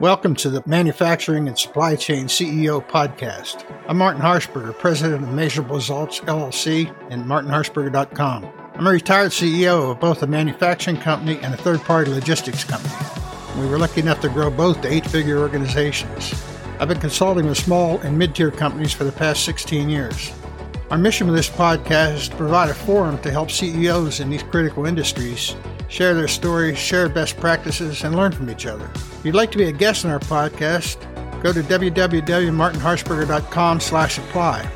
Welcome 0.00 0.34
to 0.36 0.50
the 0.50 0.64
Manufacturing 0.66 1.46
and 1.46 1.56
Supply 1.56 1.94
Chain 1.94 2.26
CEO 2.26 2.84
podcast. 2.84 3.64
I'm 3.86 3.98
Martin 3.98 4.20
Harshberger, 4.20 4.76
president 4.76 5.22
of 5.22 5.30
Measurable 5.30 5.76
Results 5.76 6.18
LLC 6.22 6.92
and 7.08 7.24
martinharshberger.com. 7.24 8.44
I'm 8.74 8.86
a 8.88 8.90
retired 8.90 9.30
CEO 9.30 9.92
of 9.92 10.00
both 10.00 10.24
a 10.24 10.26
manufacturing 10.26 10.96
company 10.96 11.38
and 11.42 11.54
a 11.54 11.56
third 11.56 11.82
party 11.82 12.10
logistics 12.10 12.64
company. 12.64 12.92
We 13.60 13.68
were 13.68 13.78
lucky 13.78 14.00
enough 14.00 14.20
to 14.22 14.28
grow 14.28 14.50
both 14.50 14.80
to 14.80 14.92
eight 14.92 15.06
figure 15.06 15.38
organizations. 15.38 16.34
I've 16.80 16.88
been 16.88 16.98
consulting 16.98 17.46
with 17.46 17.58
small 17.58 17.98
and 18.00 18.18
mid 18.18 18.34
tier 18.34 18.50
companies 18.50 18.92
for 18.92 19.04
the 19.04 19.12
past 19.12 19.44
16 19.44 19.88
years. 19.88 20.32
Our 20.88 20.98
mission 20.98 21.26
with 21.26 21.34
this 21.34 21.50
podcast 21.50 22.14
is 22.14 22.28
to 22.28 22.36
provide 22.36 22.70
a 22.70 22.74
forum 22.74 23.18
to 23.22 23.30
help 23.32 23.50
CEOs 23.50 24.20
in 24.20 24.30
these 24.30 24.44
critical 24.44 24.86
industries 24.86 25.56
share 25.88 26.14
their 26.14 26.28
stories, 26.28 26.78
share 26.78 27.08
best 27.08 27.36
practices, 27.38 28.04
and 28.04 28.14
learn 28.14 28.30
from 28.30 28.48
each 28.48 28.66
other. 28.66 28.88
If 28.94 29.24
you'd 29.24 29.34
like 29.34 29.50
to 29.50 29.58
be 29.58 29.64
a 29.64 29.72
guest 29.72 30.04
on 30.04 30.12
our 30.12 30.20
podcast, 30.20 31.02
go 31.42 31.52
to 31.52 31.60
www.martinharshberger.com 31.60 33.80
slash 33.80 34.18
apply. 34.18 34.70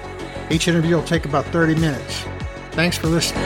Each 0.50 0.66
interview 0.66 0.96
will 0.96 1.05
take 1.05 1.27
about 1.27 1.45
30 1.46 1.77
minutes. 1.77 2.24
Thanks 2.72 2.98
for 2.98 3.06
listening. 3.06 3.45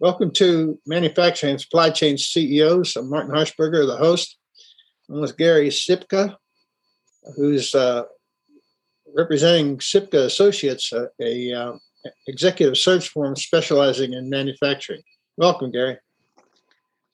Welcome 0.00 0.32
to 0.32 0.80
Manufacturing 0.84 1.52
and 1.52 1.60
Supply 1.60 1.90
Chain 1.90 2.18
CEOs. 2.18 2.96
I'm 2.96 3.08
Martin 3.08 3.32
Harshberger, 3.32 3.86
the 3.86 3.96
host. 3.96 4.36
I'm 5.08 5.20
with 5.20 5.36
Gary 5.36 5.68
Sipka, 5.68 6.36
who's 7.36 7.74
uh, 7.74 8.04
representing 9.14 9.78
Sipka 9.78 10.24
Associates, 10.24 10.92
a, 10.92 11.08
a 11.20 11.52
uh, 11.52 11.72
executive 12.26 12.76
search 12.76 13.10
firm 13.10 13.36
specializing 13.36 14.14
in 14.14 14.28
manufacturing. 14.28 15.02
Welcome, 15.36 15.70
Gary. 15.70 15.98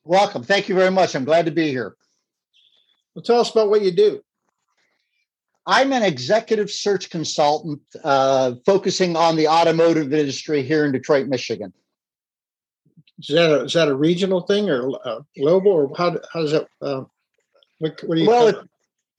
Welcome. 0.05 0.43
Thank 0.43 0.69
you 0.69 0.75
very 0.75 0.91
much. 0.91 1.15
I'm 1.15 1.25
glad 1.25 1.45
to 1.47 1.53
be 1.53 1.69
here. 1.69 1.95
Well, 3.15 3.23
tell 3.23 3.41
us 3.41 3.51
about 3.51 3.69
what 3.69 3.83
you 3.83 3.91
do. 3.91 4.23
I'm 5.67 5.93
an 5.93 6.03
executive 6.03 6.71
search 6.71 7.11
consultant 7.11 7.83
uh, 8.03 8.55
focusing 8.67 9.17
on 9.17 9.37
the 9.37 9.49
automotive 9.49 10.13
industry 10.13 10.63
here 10.63 10.87
in 10.87 10.93
Detroit, 10.93 11.29
Michigan. 11.29 11.73
Is 13.21 13.29
that 13.29 13.51
a, 13.51 13.65
is 13.65 13.75
that 13.75 13.89
a 13.89 13.95
regional 13.95 14.41
thing 14.41 14.71
or 14.71 14.91
uh, 15.05 15.21
global, 15.39 15.71
or 15.71 15.93
how, 15.97 16.19
how 16.33 16.41
does 16.41 16.53
that? 16.53 16.67
Uh, 16.81 17.05
what, 17.83 18.01
what 18.05 18.15
do 18.15 18.21
you? 18.21 18.29
Well, 18.29 18.47
it, 18.47 18.57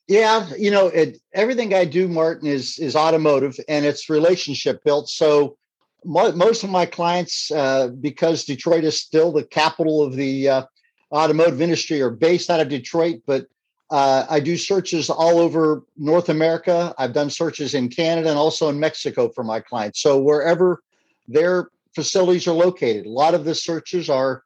yeah, 0.08 0.48
you 0.58 0.72
know, 0.72 0.88
it, 0.88 1.18
everything 1.34 1.74
I 1.74 1.84
do, 1.84 2.08
Martin, 2.08 2.48
is 2.48 2.80
is 2.80 2.96
automotive 2.96 3.60
and 3.68 3.86
it's 3.86 4.10
relationship 4.10 4.82
built. 4.86 5.10
So 5.10 5.58
mo- 6.06 6.32
most 6.32 6.64
of 6.64 6.70
my 6.70 6.86
clients, 6.86 7.52
uh, 7.52 7.90
because 7.90 8.46
Detroit 8.46 8.86
is 8.86 8.98
still 9.00 9.34
the 9.34 9.44
capital 9.44 10.02
of 10.02 10.16
the 10.16 10.48
uh, 10.48 10.64
automotive 11.12 11.62
industry, 11.62 12.02
are 12.02 12.10
based 12.10 12.50
out 12.50 12.62
of 12.62 12.70
Detroit. 12.70 13.22
But 13.28 13.48
uh, 13.92 14.26
I 14.30 14.40
do 14.40 14.56
searches 14.56 15.10
all 15.10 15.40
over 15.40 15.84
North 15.98 16.30
America. 16.30 16.96
I've 16.98 17.14
done 17.14 17.30
searches 17.30 17.74
in 17.74 17.90
Canada 17.90 18.30
and 18.30 18.40
also 18.40 18.70
in 18.70 18.80
Mexico 18.80 19.28
for 19.28 19.44
my 19.44 19.60
clients. 19.60 20.02
So 20.02 20.22
wherever 20.22 20.82
their 21.28 21.68
facilities 21.96 22.48
are 22.48 22.54
located, 22.54 23.08
a 23.08 23.10
lot 23.10 23.34
of 23.34 23.44
the 23.44 23.56
searches 23.56 24.10
are 24.10 24.44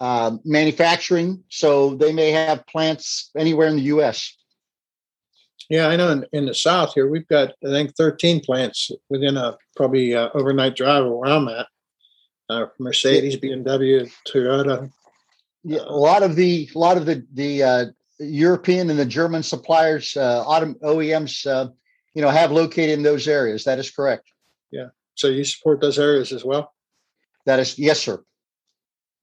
uh, 0.00 0.36
manufacturing. 0.44 1.42
So 1.48 1.94
they 1.94 2.12
may 2.12 2.30
have 2.30 2.66
plants 2.66 3.30
anywhere 3.36 3.68
in 3.68 3.76
the 3.76 3.82
U.S. 3.82 4.36
Yeah, 5.68 5.88
I 5.88 5.96
know. 5.96 6.10
In, 6.10 6.26
in, 6.32 6.46
the 6.46 6.54
South 6.54 6.94
here, 6.94 7.08
we've 7.08 7.26
got 7.28 7.54
I 7.64 7.68
think 7.68 7.96
13 7.96 8.40
plants 8.40 8.90
within 9.08 9.36
a 9.36 9.56
probably 9.74 10.14
uh, 10.14 10.28
overnight 10.34 10.76
drive 10.76 11.04
of 11.04 11.12
where 11.12 11.30
I'm 11.30 11.48
at. 11.48 11.66
Uh, 12.48 12.66
Mercedes, 12.78 13.36
BMW, 13.36 14.08
Toyota. 14.28 14.90
Yeah, 15.64 15.80
a 15.80 15.96
lot 15.96 16.22
of 16.22 16.36
the 16.36 16.70
a 16.72 16.78
lot 16.78 16.96
of 16.96 17.06
the 17.06 17.26
the 17.32 17.62
uh, 17.62 17.84
European 18.20 18.88
and 18.90 18.98
the 18.98 19.06
German 19.06 19.42
suppliers, 19.42 20.16
uh, 20.16 20.44
autom- 20.44 20.78
OEMs, 20.80 21.44
uh, 21.46 21.70
you 22.14 22.22
know, 22.22 22.30
have 22.30 22.52
located 22.52 22.90
in 22.90 23.02
those 23.02 23.26
areas. 23.26 23.64
That 23.64 23.80
is 23.80 23.90
correct. 23.90 24.30
Yeah. 24.70 24.88
So 25.16 25.26
you 25.28 25.44
support 25.44 25.80
those 25.80 25.98
areas 25.98 26.32
as 26.32 26.44
well. 26.44 26.72
That 27.46 27.58
is 27.58 27.78
yes, 27.78 28.00
sir. 28.00 28.22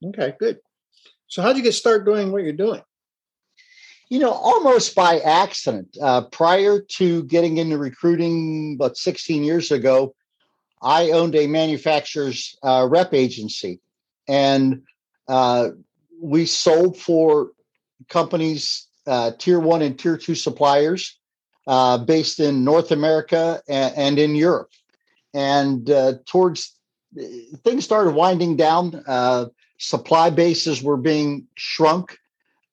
Okay, 0.04 0.34
good. 0.40 0.60
So 1.28 1.42
how'd 1.42 1.58
you 1.58 1.64
get 1.64 1.74
started 1.74 2.06
doing 2.06 2.32
what 2.32 2.44
you're 2.44 2.54
doing? 2.54 2.82
you 4.14 4.20
know, 4.20 4.32
almost 4.32 4.94
by 4.94 5.18
accident. 5.22 5.98
Uh, 6.00 6.22
prior 6.22 6.80
to 6.80 7.24
getting 7.24 7.58
into 7.58 7.80
recruiting 7.80 8.76
about 8.76 8.96
16 8.96 9.44
years 9.44 9.72
ago, 9.72 10.14
I 10.84 11.10
owned 11.10 11.36
a 11.36 11.48
manufacturer's 11.48 12.56
uh, 12.62 12.88
rep 12.88 13.16
agency, 13.16 13.80
and 14.28 14.84
uh, 15.28 15.70
we 16.22 16.46
sold 16.46 17.00
for 17.00 17.54
companies, 18.08 18.88
uh, 19.08 19.32
tier 19.40 19.60
one 19.60 19.82
and 19.82 19.98
tier 19.98 20.16
two 20.16 20.36
suppliers 20.36 21.18
uh, 21.66 21.98
based 21.98 22.40
in 22.40 22.64
North 22.64 22.92
America 22.92 23.64
and, 23.68 23.98
and 23.98 24.20
in 24.20 24.36
Europe. 24.36 24.70
And 25.34 25.90
uh, 25.90 26.14
towards 26.28 26.78
things 27.64 27.84
started 27.84 28.12
winding 28.12 28.58
down, 28.58 29.04
supply 29.78 30.30
bases 30.30 30.82
were 30.82 30.98
being 30.98 31.48
shrunk 31.56 32.18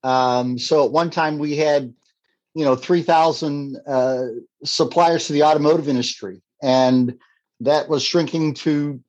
um, 0.03 0.59
so 0.59 0.85
at 0.85 0.93
one 0.93 1.11
time 1.11 1.39
we 1.39 1.57
had, 1.57 1.93
you 2.55 2.65
know, 2.65 2.77
3,000 2.77 3.77
uh, 3.87 4.27
suppliers 4.65 5.27
to 5.27 5.33
the 5.33 5.43
automotive 5.43 5.89
industry, 5.89 6.41
and 6.63 7.19
that 7.61 7.89
was 7.89 8.03
shrinking 8.03 8.55
to, 8.55 9.01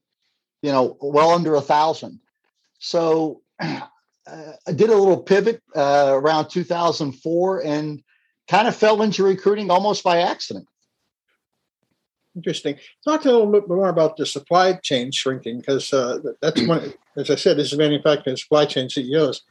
you 0.61 0.71
know, 0.71 0.97
well 1.01 1.31
under 1.31 1.55
a 1.55 1.61
thousand. 1.61 2.19
So 2.79 3.41
uh, 3.59 3.81
I 4.27 4.71
did 4.73 4.89
a 4.89 4.97
little 4.97 5.21
pivot 5.21 5.61
uh, 5.75 6.11
around 6.13 6.49
2004 6.49 7.63
and 7.65 8.03
kind 8.47 8.67
of 8.67 8.75
fell 8.75 9.01
into 9.01 9.23
recruiting 9.23 9.71
almost 9.71 10.03
by 10.03 10.21
accident. 10.21 10.67
Interesting. 12.35 12.77
Talk 13.03 13.25
a 13.25 13.31
little 13.31 13.51
bit 13.51 13.67
more 13.67 13.89
about 13.89 14.15
the 14.15 14.25
supply 14.25 14.73
chain 14.73 15.11
shrinking 15.11 15.59
because 15.59 15.91
uh, 15.91 16.19
that's 16.41 16.65
one. 16.65 16.93
As 17.17 17.29
I 17.29 17.35
said, 17.35 17.57
this 17.57 17.73
is 17.73 17.77
manufacturing 17.77 18.37
supply 18.37 18.65
chain 18.65 18.89
CEOs 18.89 19.41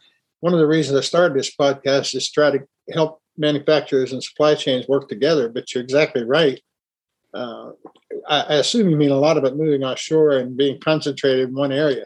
one 0.40 0.54
of 0.54 0.58
the 0.58 0.66
reasons 0.66 0.98
I 0.98 1.02
started 1.02 1.38
this 1.38 1.54
podcast 1.54 2.14
is 2.14 2.26
to 2.28 2.32
try 2.32 2.50
to 2.50 2.66
help 2.92 3.22
manufacturers 3.36 4.12
and 4.12 4.22
supply 4.22 4.54
chains 4.54 4.88
work 4.88 5.08
together. 5.08 5.48
But 5.48 5.72
you're 5.72 5.84
exactly 5.84 6.24
right. 6.24 6.60
Uh, 7.32 7.72
I, 8.28 8.40
I, 8.40 8.54
assume 8.56 8.90
you 8.90 8.96
mean 8.96 9.12
a 9.12 9.16
lot 9.16 9.36
of 9.36 9.44
it 9.44 9.56
moving 9.56 9.84
offshore 9.84 10.32
and 10.32 10.56
being 10.56 10.80
concentrated 10.80 11.48
in 11.48 11.54
one 11.54 11.70
area. 11.70 12.04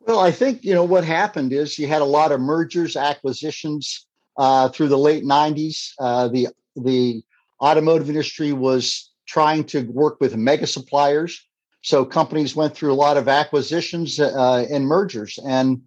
Well, 0.00 0.18
I 0.18 0.30
think 0.30 0.64
you 0.64 0.72
know 0.72 0.84
what 0.84 1.04
happened 1.04 1.52
is 1.52 1.78
you 1.78 1.88
had 1.88 2.00
a 2.00 2.06
lot 2.06 2.32
of 2.32 2.40
mergers, 2.40 2.96
acquisitions 2.96 4.06
uh, 4.38 4.70
through 4.70 4.88
the 4.88 4.98
late 4.98 5.24
'90s. 5.24 5.92
Uh, 5.98 6.28
the 6.28 6.48
the 6.74 7.22
automotive 7.62 8.08
industry 8.08 8.52
was 8.52 9.10
trying 9.26 9.64
to 9.64 9.82
work 9.82 10.20
with 10.20 10.36
mega 10.36 10.66
suppliers, 10.66 11.46
so 11.82 12.04
companies 12.04 12.54
went 12.54 12.74
through 12.74 12.92
a 12.92 12.94
lot 12.94 13.16
of 13.16 13.28
acquisitions 13.28 14.20
uh, 14.20 14.66
and 14.70 14.86
mergers, 14.86 15.38
and 15.46 15.82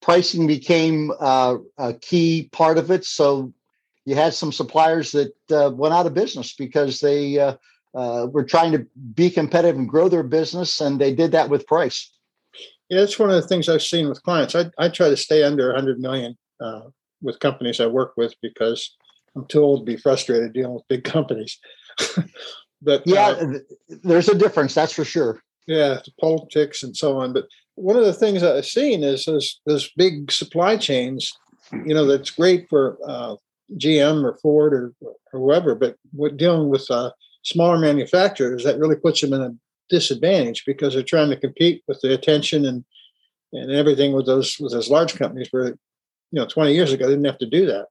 pricing 0.00 0.46
became 0.46 1.12
uh, 1.20 1.56
a 1.78 1.94
key 1.94 2.48
part 2.52 2.78
of 2.78 2.90
it. 2.90 3.04
So 3.04 3.52
you 4.04 4.14
had 4.14 4.34
some 4.34 4.52
suppliers 4.52 5.12
that 5.12 5.34
uh, 5.50 5.70
went 5.74 5.92
out 5.92 6.06
of 6.06 6.14
business 6.14 6.54
because 6.54 7.00
they 7.00 7.38
uh, 7.38 7.56
uh, 7.94 8.28
were 8.30 8.44
trying 8.44 8.72
to 8.72 8.86
be 9.14 9.30
competitive 9.30 9.76
and 9.76 9.88
grow 9.88 10.08
their 10.08 10.22
business, 10.22 10.80
and 10.80 11.00
they 11.00 11.14
did 11.14 11.32
that 11.32 11.50
with 11.50 11.66
price. 11.66 12.12
Yeah, 12.88 13.00
that's 13.00 13.18
one 13.18 13.30
of 13.30 13.42
the 13.42 13.48
things 13.48 13.68
I've 13.68 13.82
seen 13.82 14.08
with 14.08 14.22
clients. 14.22 14.54
I, 14.54 14.70
I 14.78 14.88
try 14.88 15.08
to 15.08 15.16
stay 15.16 15.42
under 15.42 15.66
100 15.68 15.98
million 15.98 16.36
uh, 16.60 16.82
with 17.20 17.40
companies 17.40 17.80
I 17.80 17.86
work 17.86 18.12
with 18.16 18.34
because 18.40 18.96
I'm 19.36 19.46
too 19.46 19.62
old 19.62 19.80
to 19.80 19.92
be 19.92 19.98
frustrated 19.98 20.52
dealing 20.52 20.74
with 20.74 20.88
big 20.88 21.04
companies. 21.04 21.58
but 22.82 23.02
yeah, 23.06 23.28
uh, 23.28 23.58
there's 24.02 24.28
a 24.28 24.34
difference, 24.34 24.74
that's 24.74 24.92
for 24.92 25.04
sure. 25.04 25.42
Yeah, 25.66 25.98
politics 26.20 26.82
and 26.82 26.96
so 26.96 27.18
on. 27.18 27.32
But 27.32 27.46
one 27.74 27.96
of 27.96 28.04
the 28.04 28.12
things 28.12 28.42
I've 28.42 28.66
seen 28.66 29.02
is 29.02 29.24
those, 29.24 29.60
those 29.66 29.90
big 29.96 30.30
supply 30.32 30.76
chains, 30.76 31.32
you 31.72 31.94
know, 31.94 32.06
that's 32.06 32.30
great 32.30 32.68
for 32.68 32.98
uh, 33.06 33.36
GM 33.74 34.24
or 34.24 34.38
Ford 34.38 34.72
or, 34.72 34.92
or 35.02 35.14
whoever, 35.32 35.74
but 35.74 35.96
with 36.14 36.36
dealing 36.36 36.68
with 36.68 36.88
uh, 36.90 37.10
smaller 37.42 37.78
manufacturers, 37.78 38.64
that 38.64 38.78
really 38.78 38.96
puts 38.96 39.20
them 39.20 39.32
in 39.32 39.42
a 39.42 39.54
disadvantage 39.88 40.64
because 40.66 40.94
they're 40.94 41.02
trying 41.02 41.30
to 41.30 41.36
compete 41.36 41.82
with 41.86 42.00
the 42.00 42.12
attention 42.12 42.64
and 42.64 42.84
and 43.52 43.70
everything 43.70 44.12
with 44.12 44.26
those 44.26 44.58
with 44.58 44.72
those 44.72 44.90
large 44.90 45.14
companies 45.14 45.48
where 45.50 45.68
you 45.68 45.76
know 46.32 46.46
20 46.46 46.74
years 46.74 46.92
ago 46.92 47.06
they 47.06 47.12
didn't 47.12 47.26
have 47.26 47.38
to 47.38 47.46
do 47.46 47.66
that 47.66 47.86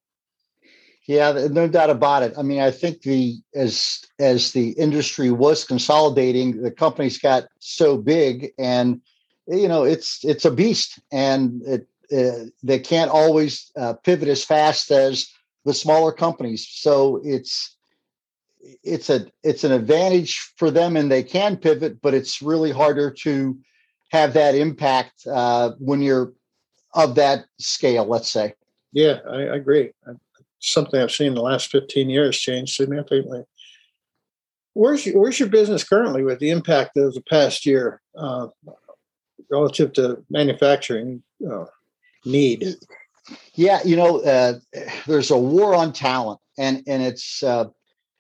yeah 1.08 1.48
no 1.52 1.68
doubt 1.68 1.90
about 1.90 2.24
it 2.24 2.34
i 2.38 2.42
mean 2.42 2.60
i 2.60 2.72
think 2.72 3.02
the 3.02 3.36
as 3.54 4.04
as 4.20 4.52
the 4.52 4.70
industry 4.72 5.32
was 5.32 5.64
consolidating 5.64 6.62
the 6.62 6.72
companies 6.72 7.18
got 7.18 7.46
so 7.60 7.98
big 7.98 8.52
and 8.58 9.02
you 9.48 9.68
know 9.68 9.84
it's 9.84 10.24
it's 10.24 10.46
a 10.46 10.52
beast 10.52 11.00
and 11.12 11.62
it 11.64 11.88
uh, 12.16 12.46
they 12.64 12.80
can't 12.80 13.12
always 13.12 13.72
uh, 13.76 13.94
pivot 13.94 14.28
as 14.28 14.44
fast 14.44 14.92
as 14.92 15.28
the 15.66 15.74
smaller 15.74 16.12
companies. 16.12 16.68
So 16.70 17.20
it's 17.24 17.76
it's 18.84 19.10
a 19.10 19.28
it's 19.44 19.64
an 19.64 19.72
advantage 19.72 20.54
for 20.58 20.72
them 20.72 20.98
and 20.98 21.12
they 21.12 21.24
can 21.24 21.58
pivot, 21.58 22.02
but 22.02 22.14
it's 22.14 22.42
really 22.42 22.72
harder 22.72 23.12
to 23.12 23.58
have 24.12 24.34
that 24.34 24.56
impact 24.56 25.26
uh, 25.28 25.72
when 25.80 26.02
you're 26.02 26.34
of 26.94 27.16
that 27.16 27.46
scale, 27.60 28.06
let's 28.06 28.30
say. 28.30 28.54
Yeah, 28.94 29.20
I, 29.30 29.36
I 29.36 29.56
agree. 29.56 29.92
Something 30.72 31.02
I've 31.02 31.12
seen 31.12 31.28
in 31.28 31.36
the 31.36 31.42
last 31.42 31.72
15 31.72 32.10
years 32.10 32.38
change 32.38 32.76
significantly. 32.76 33.44
Where's 34.74 35.06
your, 35.06 35.22
where's 35.22 35.40
your 35.40 35.50
business 35.50 35.84
currently 35.84 36.24
with 36.24 36.40
the 36.40 36.50
impact 36.50 36.98
of 36.98 37.14
the 37.14 37.22
past 37.22 37.66
year 37.66 38.02
uh, 38.18 38.48
relative 39.50 39.94
to 39.94 40.24
manufacturing 40.30 41.24
uh, 41.50 41.66
need? 42.26 42.76
Yeah, 43.54 43.80
you 43.86 43.96
know, 43.96 44.22
uh, 44.22 44.60
there's 45.08 45.32
a 45.32 45.38
war 45.38 45.74
on 45.76 45.94
talent, 45.94 46.40
and 46.58 46.84
and 46.88 47.02
it's 47.02 47.42
uh, 47.42 47.66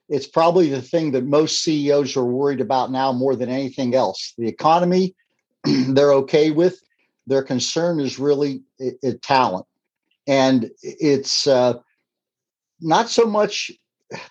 it's 0.09 0.27
probably 0.27 0.69
the 0.69 0.81
thing 0.81 1.11
that 1.11 1.25
most 1.25 1.61
CEOs 1.61 2.15
are 2.15 2.25
worried 2.25 2.61
about 2.61 2.91
now 2.91 3.11
more 3.11 3.35
than 3.35 3.49
anything 3.49 3.95
else. 3.95 4.33
The 4.37 4.47
economy, 4.47 5.15
they're 5.63 6.13
okay 6.13 6.51
with. 6.51 6.81
Their 7.27 7.43
concern 7.43 7.99
is 7.99 8.19
really 8.19 8.61
it, 8.77 8.97
it, 9.01 9.21
talent, 9.21 9.65
and 10.27 10.69
it's 10.81 11.47
uh, 11.47 11.73
not 12.81 13.09
so 13.09 13.25
much 13.25 13.71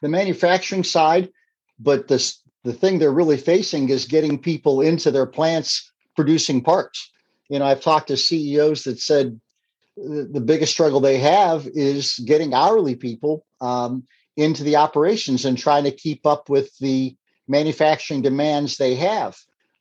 the 0.00 0.08
manufacturing 0.08 0.84
side, 0.84 1.30
but 1.78 2.08
the 2.08 2.34
the 2.64 2.72
thing 2.72 2.98
they're 2.98 3.12
really 3.12 3.36
facing 3.36 3.90
is 3.90 4.06
getting 4.06 4.38
people 4.38 4.80
into 4.80 5.10
their 5.10 5.26
plants 5.26 5.92
producing 6.16 6.62
parts. 6.62 7.10
You 7.50 7.58
know, 7.58 7.66
I've 7.66 7.82
talked 7.82 8.08
to 8.08 8.16
CEOs 8.16 8.84
that 8.84 8.98
said 8.98 9.38
the, 9.96 10.40
biggest 10.40 10.72
struggle 10.72 11.00
they 11.00 11.18
have 11.18 11.68
is 11.74 12.18
getting 12.20 12.54
hourly 12.54 12.96
people 12.96 13.44
um, 13.60 14.04
into 14.36 14.64
the 14.64 14.76
operations 14.76 15.44
and 15.44 15.56
trying 15.56 15.84
to 15.84 15.90
keep 15.90 16.26
up 16.26 16.48
with 16.48 16.76
the 16.78 17.14
manufacturing 17.46 18.22
demands 18.22 18.76
they 18.76 18.94
have. 18.94 19.36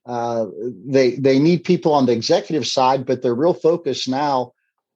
Uh, 0.05 0.47
they 0.85 1.11
they 1.15 1.39
need 1.39 1.63
people 1.63 1.93
on 1.93 2.05
the 2.05 2.11
executive 2.11 2.67
side, 2.67 3.05
but 3.05 3.21
their 3.21 3.33
real 3.33 3.53
focus 3.53 4.05
now 4.05 4.51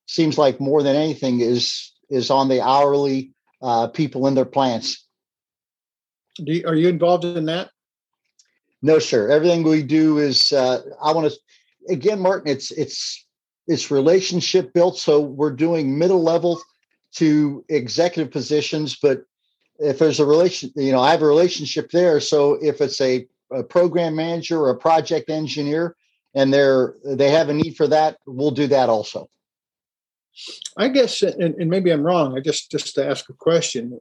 seems 0.05 0.37
like 0.37 0.59
more 0.59 0.83
than 0.83 0.97
anything 0.97 1.39
is 1.39 1.93
is 2.09 2.29
on 2.29 2.49
the 2.49 2.61
hourly 2.61 3.31
uh, 3.61 3.87
people 3.87 4.27
in 4.27 4.35
their 4.35 4.45
plants. 4.45 5.05
You, 6.37 6.63
are 6.67 6.75
you 6.75 6.87
involved 6.89 7.25
in 7.25 7.45
that? 7.45 7.69
No, 8.81 8.99
sir. 8.99 9.29
Everything 9.29 9.63
we 9.63 9.81
do 9.81 10.19
is 10.19 10.51
uh, 10.51 10.81
I 11.01 11.11
want 11.11 11.31
to 11.31 11.37
again, 11.91 12.19
Martin. 12.19 12.51
It's 12.51 12.71
it's 12.71 13.25
it's 13.67 13.91
relationship 13.91 14.73
built. 14.73 14.97
So 14.97 15.19
we're 15.19 15.51
doing 15.51 15.97
middle 15.97 16.23
level 16.23 16.61
to 17.15 17.65
executive 17.69 18.31
positions, 18.31 18.97
but 19.01 19.23
if 19.79 19.99
there's 19.99 20.19
a 20.19 20.25
relation, 20.25 20.71
you 20.75 20.91
know, 20.91 20.99
I 20.99 21.11
have 21.11 21.21
a 21.21 21.27
relationship 21.27 21.91
there. 21.91 22.19
So 22.19 22.53
if 22.61 22.81
it's 22.81 22.99
a, 23.01 23.27
a 23.51 23.63
program 23.63 24.15
manager 24.15 24.59
or 24.59 24.69
a 24.69 24.77
project 24.77 25.29
engineer, 25.29 25.95
and 26.35 26.53
they're 26.53 26.95
they 27.03 27.31
have 27.31 27.49
a 27.49 27.53
need 27.53 27.75
for 27.75 27.87
that, 27.87 28.17
we'll 28.25 28.51
do 28.51 28.67
that 28.67 28.89
also. 28.89 29.29
I 30.77 30.89
guess, 30.89 31.21
and, 31.21 31.55
and 31.55 31.69
maybe 31.69 31.91
I'm 31.91 32.03
wrong. 32.03 32.37
I 32.37 32.41
just 32.41 32.71
just 32.71 32.95
to 32.95 33.07
ask 33.07 33.29
a 33.29 33.33
question. 33.33 33.99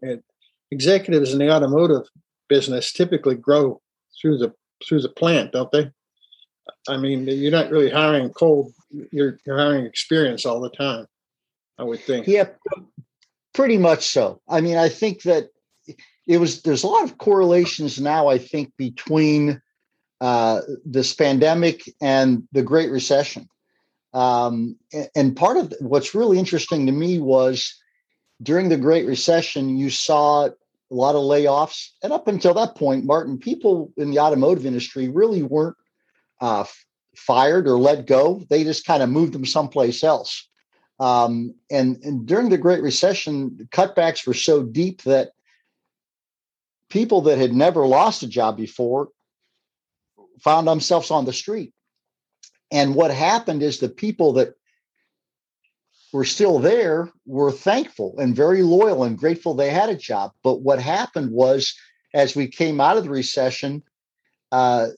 Executives 0.71 1.33
in 1.33 1.39
the 1.39 1.51
automotive 1.51 2.09
business 2.49 2.93
typically 2.93 3.37
grow 3.37 3.81
through 4.21 4.39
the 4.39 4.53
through 4.87 5.01
the 5.01 5.09
plant, 5.09 5.53
don't 5.53 5.71
they? 5.73 5.91
I 6.89 6.97
mean, 6.97 7.27
you're 7.27 7.53
not 7.53 7.71
really 7.71 7.91
hiring 7.91 8.31
cold. 8.31 8.73
You're, 9.11 9.39
you're 9.45 9.59
hiring 9.59 9.87
experience 9.87 10.45
all 10.45 10.61
the 10.61 10.71
time. 10.71 11.07
I 11.79 11.85
would 11.85 12.01
think. 12.01 12.27
Yeah, 12.27 12.49
pretty 13.55 13.79
much 13.79 14.07
so. 14.07 14.41
I 14.49 14.61
mean, 14.61 14.77
I 14.77 14.89
think 14.89 15.23
that 15.23 15.49
it 16.27 16.39
was. 16.39 16.63
There's 16.63 16.85
a 16.85 16.89
lot 16.89 17.05
of 17.05 17.19
correlations 17.19 18.01
now. 18.01 18.29
I 18.29 18.39
think 18.39 18.73
between 18.77 19.61
uh, 20.21 20.61
this 20.85 21.13
pandemic 21.13 21.83
and 22.01 22.49
the 22.53 22.63
Great 22.63 22.91
Recession. 22.91 23.49
Um, 24.13 24.77
and 25.15 25.37
part 25.37 25.57
of 25.57 25.75
what's 25.81 26.15
really 26.15 26.39
interesting 26.39 26.87
to 26.87 26.93
me 26.93 27.19
was 27.19 27.75
during 28.43 28.69
the 28.69 28.77
Great 28.77 29.07
Recession, 29.07 29.77
you 29.77 29.91
saw 29.91 30.47
a 30.47 30.55
lot 30.91 31.15
of 31.15 31.23
layoffs. 31.23 31.91
And 32.03 32.13
up 32.13 32.29
until 32.29 32.55
that 32.55 32.77
point, 32.77 33.05
Martin, 33.05 33.39
people 33.39 33.93
in 33.97 34.11
the 34.11 34.21
automotive 34.21 34.67
industry 34.67 35.09
really 35.09 35.43
weren't 35.43 35.77
uh, 36.41 36.65
fired 37.17 37.67
or 37.67 37.79
let 37.79 38.07
go. 38.07 38.43
They 38.49 38.65
just 38.65 38.87
kind 38.87 39.03
of 39.03 39.09
moved 39.09 39.33
them 39.33 39.47
someplace 39.47 40.05
else. 40.05 40.49
Um, 40.99 41.55
and, 41.71 41.99
and 42.03 42.27
during 42.27 42.49
the 42.49 42.59
Great 42.59 42.83
Recession, 42.83 43.69
cutbacks 43.71 44.27
were 44.27 44.35
so 44.35 44.63
deep 44.63 45.03
that 45.03 45.31
people 46.89 47.23
that 47.23 47.39
had 47.39 47.53
never 47.53 47.87
lost 47.87 48.23
a 48.23 48.29
job 48.29 48.57
before 48.57 49.09
found 50.41 50.69
themselves 50.69 51.11
on 51.11 51.25
the 51.25 51.33
street. 51.33 51.73
And 52.71 52.95
what 52.95 53.11
happened 53.11 53.63
is 53.63 53.79
the 53.79 53.89
people 53.89 54.33
that 54.35 54.55
were 56.13 56.25
still 56.25 56.59
there 56.59 57.11
were 57.27 57.53
thankful 57.53 58.15
and 58.19 58.35
very 58.35 58.63
loyal 58.63 59.05
and 59.05 59.19
grateful 59.19 59.55
they 59.55 59.71
had 59.71 59.89
a 59.89 59.97
job. 59.97 60.33
But 60.43 60.63
what 60.63 60.81
happened 60.81 61.31
was, 61.31 61.75
as 62.15 62.35
we 62.35 62.49
came 62.49 62.81
out 62.81 62.97
of 62.97 63.05
the 63.05 63.11
recession, 63.11 63.83
uh, 64.51 64.89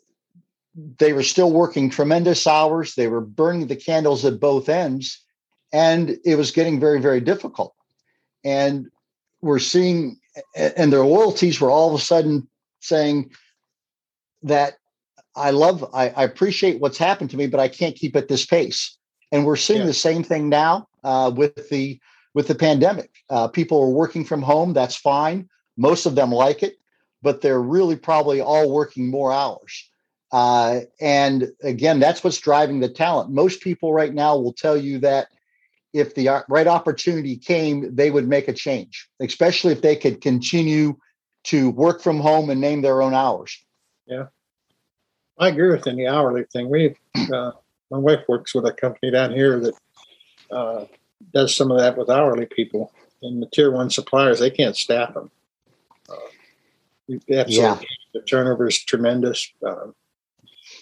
they 0.98 1.12
were 1.12 1.22
still 1.22 1.50
working 1.50 1.90
tremendous 1.90 2.46
hours. 2.46 2.94
They 2.94 3.08
were 3.08 3.20
burning 3.20 3.66
the 3.66 3.76
candles 3.76 4.24
at 4.24 4.38
both 4.38 4.68
ends, 4.68 5.24
and 5.72 6.18
it 6.24 6.36
was 6.36 6.52
getting 6.52 6.78
very, 6.78 7.00
very 7.00 7.20
difficult. 7.20 7.74
And 8.44 8.88
we're 9.40 9.58
seeing, 9.58 10.20
and 10.54 10.92
their 10.92 11.04
loyalties 11.04 11.60
were 11.60 11.70
all 11.70 11.88
of 11.88 12.00
a 12.00 12.04
sudden 12.04 12.48
saying 12.80 13.32
that 14.42 14.74
I 15.38 15.50
love, 15.50 15.88
I, 15.94 16.10
I 16.10 16.24
appreciate 16.24 16.80
what's 16.80 16.98
happened 16.98 17.30
to 17.30 17.36
me, 17.36 17.46
but 17.46 17.60
I 17.60 17.68
can't 17.68 17.96
keep 17.96 18.16
at 18.16 18.28
this 18.28 18.44
pace. 18.44 18.96
And 19.32 19.44
we're 19.44 19.56
seeing 19.56 19.80
yeah. 19.80 19.86
the 19.86 19.94
same 19.94 20.22
thing 20.22 20.48
now 20.48 20.88
uh, 21.04 21.30
with 21.34 21.68
the 21.68 22.00
with 22.34 22.48
the 22.48 22.54
pandemic. 22.54 23.10
Uh, 23.30 23.48
people 23.48 23.82
are 23.82 23.90
working 23.90 24.24
from 24.24 24.42
home. 24.42 24.72
That's 24.72 24.96
fine. 24.96 25.48
Most 25.76 26.06
of 26.06 26.14
them 26.14 26.30
like 26.30 26.62
it, 26.62 26.76
but 27.22 27.40
they're 27.40 27.60
really 27.60 27.96
probably 27.96 28.40
all 28.40 28.70
working 28.70 29.10
more 29.10 29.32
hours. 29.32 29.90
Uh, 30.30 30.80
and 31.00 31.50
again, 31.62 32.00
that's 32.00 32.22
what's 32.22 32.38
driving 32.38 32.80
the 32.80 32.88
talent. 32.88 33.30
Most 33.30 33.60
people 33.60 33.92
right 33.92 34.12
now 34.12 34.36
will 34.36 34.52
tell 34.52 34.76
you 34.76 34.98
that 34.98 35.28
if 35.92 36.14
the 36.14 36.28
uh, 36.28 36.42
right 36.48 36.66
opportunity 36.66 37.36
came, 37.36 37.94
they 37.94 38.10
would 38.10 38.28
make 38.28 38.46
a 38.48 38.52
change, 38.52 39.08
especially 39.20 39.72
if 39.72 39.80
they 39.82 39.96
could 39.96 40.20
continue 40.20 40.96
to 41.44 41.70
work 41.70 42.02
from 42.02 42.20
home 42.20 42.50
and 42.50 42.60
name 42.60 42.82
their 42.82 43.00
own 43.00 43.14
hours. 43.14 43.58
Yeah, 44.06 44.26
I 45.38 45.48
agree 45.48 45.70
with 45.70 45.84
the 45.84 46.06
hourly 46.06 46.44
thing. 46.44 46.68
We, 46.68 46.96
uh, 47.32 47.52
my 47.90 47.98
wife 47.98 48.24
works 48.28 48.54
with 48.54 48.66
a 48.66 48.72
company 48.72 49.10
down 49.10 49.32
here 49.32 49.60
that 49.60 49.74
uh, 50.50 50.84
does 51.32 51.54
some 51.54 51.70
of 51.70 51.78
that 51.78 51.96
with 51.96 52.10
hourly 52.10 52.46
people, 52.46 52.92
and 53.22 53.42
the 53.42 53.46
tier 53.46 53.70
one 53.70 53.90
suppliers 53.90 54.40
they 54.40 54.50
can't 54.50 54.76
staff 54.76 55.14
them. 55.14 55.30
Uh, 56.08 56.14
yeah. 57.26 57.78
the 58.14 58.22
turnover 58.22 58.68
is 58.68 58.78
tremendous. 58.78 59.50
Um, 59.64 59.94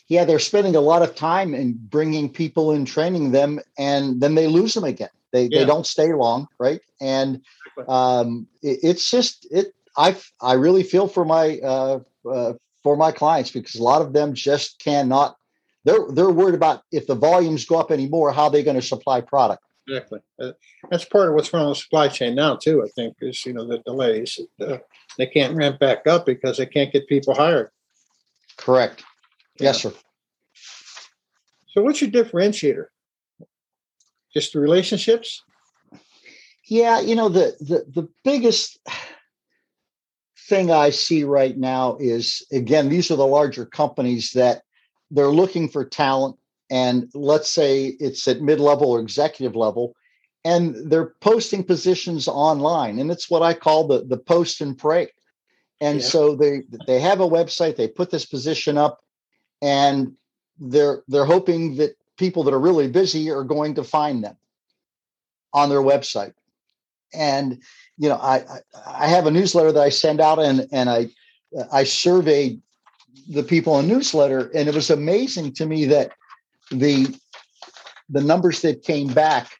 yeah, 0.08 0.24
they're 0.24 0.38
spending 0.38 0.76
a 0.76 0.80
lot 0.80 1.02
of 1.02 1.14
time 1.14 1.54
in 1.54 1.74
bringing 1.74 2.32
people 2.32 2.72
in, 2.72 2.84
training 2.84 3.32
them, 3.32 3.60
and 3.78 4.20
then 4.20 4.34
they 4.34 4.46
lose 4.46 4.74
them 4.74 4.84
again. 4.84 5.10
They 5.32 5.44
yeah. 5.44 5.60
they 5.60 5.64
don't 5.64 5.86
stay 5.86 6.12
long, 6.12 6.48
right? 6.58 6.80
And 7.00 7.42
um, 7.88 8.46
it, 8.62 8.80
it's 8.82 9.10
just 9.10 9.46
it. 9.50 9.74
I 9.96 10.16
I 10.40 10.54
really 10.54 10.82
feel 10.82 11.08
for 11.08 11.24
my 11.24 11.58
uh, 11.58 12.00
uh, 12.30 12.52
for 12.86 12.96
my 12.96 13.10
clients 13.10 13.50
because 13.50 13.74
a 13.74 13.82
lot 13.82 14.00
of 14.00 14.12
them 14.12 14.32
just 14.32 14.78
cannot. 14.78 15.34
They're 15.84 16.06
they're 16.12 16.30
worried 16.30 16.54
about 16.54 16.82
if 16.92 17.08
the 17.08 17.16
volumes 17.16 17.64
go 17.64 17.80
up 17.80 17.90
anymore, 17.90 18.32
how 18.32 18.48
they're 18.48 18.62
going 18.62 18.76
to 18.76 18.92
supply 18.94 19.20
product. 19.22 19.64
Exactly. 19.88 20.20
Uh, 20.40 20.52
that's 20.88 21.04
part 21.04 21.28
of 21.28 21.34
what's 21.34 21.52
wrong 21.52 21.68
with 21.68 21.78
the 21.78 21.82
supply 21.82 22.06
chain 22.06 22.36
now 22.36 22.54
too. 22.54 22.84
I 22.84 22.88
think 22.94 23.16
is 23.20 23.44
you 23.44 23.54
know 23.54 23.66
the 23.66 23.78
delays. 23.78 24.38
Uh, 24.60 24.78
they 25.18 25.26
can't 25.26 25.56
ramp 25.56 25.80
back 25.80 26.06
up 26.06 26.26
because 26.26 26.58
they 26.58 26.66
can't 26.66 26.92
get 26.92 27.08
people 27.08 27.34
hired. 27.34 27.70
Correct. 28.56 29.02
Yes, 29.58 29.82
sir. 29.82 29.92
So, 31.74 31.82
what's 31.82 32.00
your 32.00 32.10
differentiator? 32.12 32.86
Just 34.32 34.52
the 34.52 34.60
relationships? 34.60 35.42
Yeah, 36.68 37.00
you 37.00 37.16
know 37.16 37.28
the 37.28 37.56
the 37.58 37.84
the 38.00 38.08
biggest 38.22 38.78
thing 40.48 40.70
I 40.70 40.90
see 40.90 41.24
right 41.24 41.56
now 41.56 41.96
is 41.98 42.44
again 42.52 42.88
these 42.88 43.10
are 43.10 43.16
the 43.16 43.26
larger 43.26 43.66
companies 43.66 44.32
that 44.32 44.62
they're 45.10 45.28
looking 45.28 45.68
for 45.68 45.84
talent, 45.84 46.36
and 46.70 47.08
let's 47.14 47.50
say 47.50 47.96
it's 48.00 48.26
at 48.26 48.40
mid 48.40 48.60
level 48.60 48.90
or 48.90 49.00
executive 49.00 49.56
level, 49.56 49.94
and 50.44 50.90
they're 50.90 51.14
posting 51.20 51.64
positions 51.64 52.28
online, 52.28 52.98
and 52.98 53.10
it's 53.10 53.30
what 53.30 53.42
I 53.42 53.54
call 53.54 53.86
the 53.86 54.04
the 54.04 54.18
post 54.18 54.60
and 54.60 54.76
pray. 54.76 55.08
And 55.80 56.00
yeah. 56.00 56.06
so 56.06 56.36
they 56.36 56.62
they 56.86 57.00
have 57.00 57.20
a 57.20 57.28
website, 57.28 57.76
they 57.76 57.88
put 57.88 58.10
this 58.10 58.26
position 58.26 58.78
up, 58.78 59.00
and 59.62 60.14
they're 60.58 61.02
they're 61.08 61.24
hoping 61.24 61.76
that 61.76 61.96
people 62.16 62.44
that 62.44 62.54
are 62.54 62.60
really 62.60 62.88
busy 62.88 63.30
are 63.30 63.44
going 63.44 63.74
to 63.74 63.84
find 63.84 64.24
them 64.24 64.36
on 65.52 65.68
their 65.68 65.82
website 65.82 66.32
and 67.12 67.62
you 67.98 68.08
know, 68.08 68.16
I, 68.16 68.44
I 68.86 69.06
have 69.06 69.26
a 69.26 69.30
newsletter 69.30 69.72
that 69.72 69.82
I 69.82 69.88
send 69.88 70.20
out 70.20 70.38
and, 70.38 70.66
and 70.72 70.90
I, 70.90 71.08
I 71.72 71.84
surveyed 71.84 72.60
the 73.28 73.42
people 73.42 73.78
in 73.78 73.88
newsletter 73.88 74.50
and 74.54 74.68
it 74.68 74.74
was 74.74 74.90
amazing 74.90 75.54
to 75.54 75.66
me 75.66 75.86
that 75.86 76.12
the, 76.70 77.16
the 78.10 78.22
numbers 78.22 78.60
that 78.62 78.82
came 78.82 79.08
back, 79.08 79.50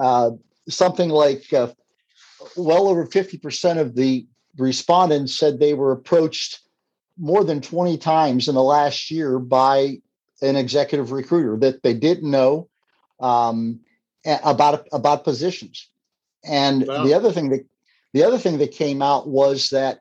uh, 0.00 0.30
something 0.68 1.08
like 1.08 1.52
uh, 1.52 1.68
well 2.56 2.88
over 2.88 3.06
50% 3.06 3.78
of 3.78 3.94
the 3.94 4.26
respondents 4.56 5.36
said 5.36 5.58
they 5.58 5.74
were 5.74 5.92
approached 5.92 6.60
more 7.16 7.44
than 7.44 7.60
20 7.60 7.98
times 7.98 8.48
in 8.48 8.54
the 8.54 8.62
last 8.62 9.10
year 9.10 9.38
by 9.38 9.98
an 10.42 10.56
executive 10.56 11.12
recruiter 11.12 11.56
that 11.56 11.82
they 11.82 11.94
didn't 11.94 12.30
know 12.30 12.68
um, 13.20 13.80
about 14.44 14.86
about 14.92 15.24
positions. 15.24 15.88
And 16.48 16.86
wow. 16.86 17.04
the 17.04 17.14
other 17.14 17.32
thing 17.32 17.50
that 17.50 17.66
the 18.12 18.24
other 18.24 18.38
thing 18.38 18.58
that 18.58 18.72
came 18.72 19.02
out 19.02 19.28
was 19.28 19.68
that 19.68 20.00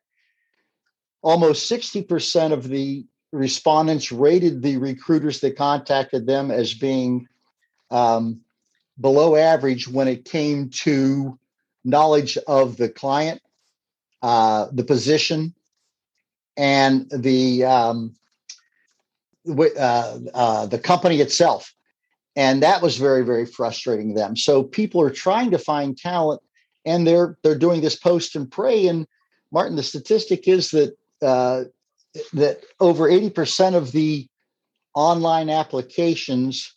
almost 1.22 1.70
60% 1.70 2.54
of 2.54 2.68
the 2.68 3.06
respondents 3.32 4.12
rated 4.12 4.62
the 4.62 4.78
recruiters 4.78 5.42
that 5.42 5.58
contacted 5.58 6.26
them 6.26 6.50
as 6.50 6.74
being 6.74 7.28
um, 7.92 8.42
below 9.00 9.36
average 9.36 9.88
when 9.88 10.08
it 10.08 10.26
came 10.26 10.70
to 10.70 11.38
knowledge 11.84 12.38
of 12.48 12.78
the 12.78 12.90
client, 12.90 13.42
uh, 14.22 14.68
the 14.72 14.84
position, 14.84 15.54
and 16.56 17.10
the 17.12 17.64
um, 17.66 18.16
uh, 19.48 20.20
uh, 20.34 20.66
the 20.66 20.80
company 20.80 21.22
itself. 21.22 21.74
And 22.38 22.62
that 22.62 22.84
was 22.84 22.98
very, 22.98 23.26
very 23.26 23.48
frustrating 23.48 24.14
them. 24.14 24.38
So 24.38 24.62
people 24.62 25.02
are 25.02 25.10
trying 25.10 25.52
to 25.52 25.58
find 25.58 25.98
talent 25.98 26.40
and 26.86 27.06
they're 27.06 27.38
they're 27.44 27.58
doing 27.58 27.82
this 27.82 27.98
post 27.98 28.36
and 28.36 28.50
pray. 28.50 28.88
And 28.88 29.08
Martin, 29.52 29.76
the 29.76 29.84
statistic 29.84 30.48
is 30.48 30.70
that 30.70 30.96
uh, 31.22 31.64
that 32.34 32.62
over 32.80 33.10
80% 33.10 33.76
of 33.76 33.92
the 33.92 34.28
online 34.94 35.50
applications 35.50 36.74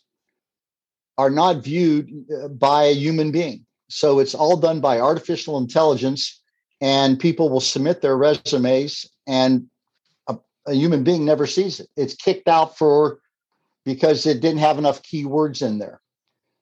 are 1.17 1.29
not 1.29 1.63
viewed 1.63 2.11
uh, 2.31 2.47
by 2.49 2.85
a 2.85 2.93
human 2.93 3.31
being. 3.31 3.65
So 3.89 4.19
it's 4.19 4.35
all 4.35 4.57
done 4.57 4.81
by 4.81 4.99
artificial 4.99 5.57
intelligence, 5.57 6.41
and 6.79 7.19
people 7.19 7.49
will 7.49 7.61
submit 7.61 8.01
their 8.01 8.17
resumes, 8.17 9.05
and 9.27 9.67
a, 10.27 10.37
a 10.65 10.73
human 10.73 11.03
being 11.03 11.23
never 11.23 11.45
sees 11.45 11.79
it. 11.79 11.87
It's 11.95 12.15
kicked 12.15 12.47
out 12.47 12.77
for 12.77 13.19
because 13.85 14.25
it 14.25 14.41
didn't 14.41 14.59
have 14.59 14.77
enough 14.77 15.01
keywords 15.03 15.65
in 15.65 15.79
there. 15.79 16.01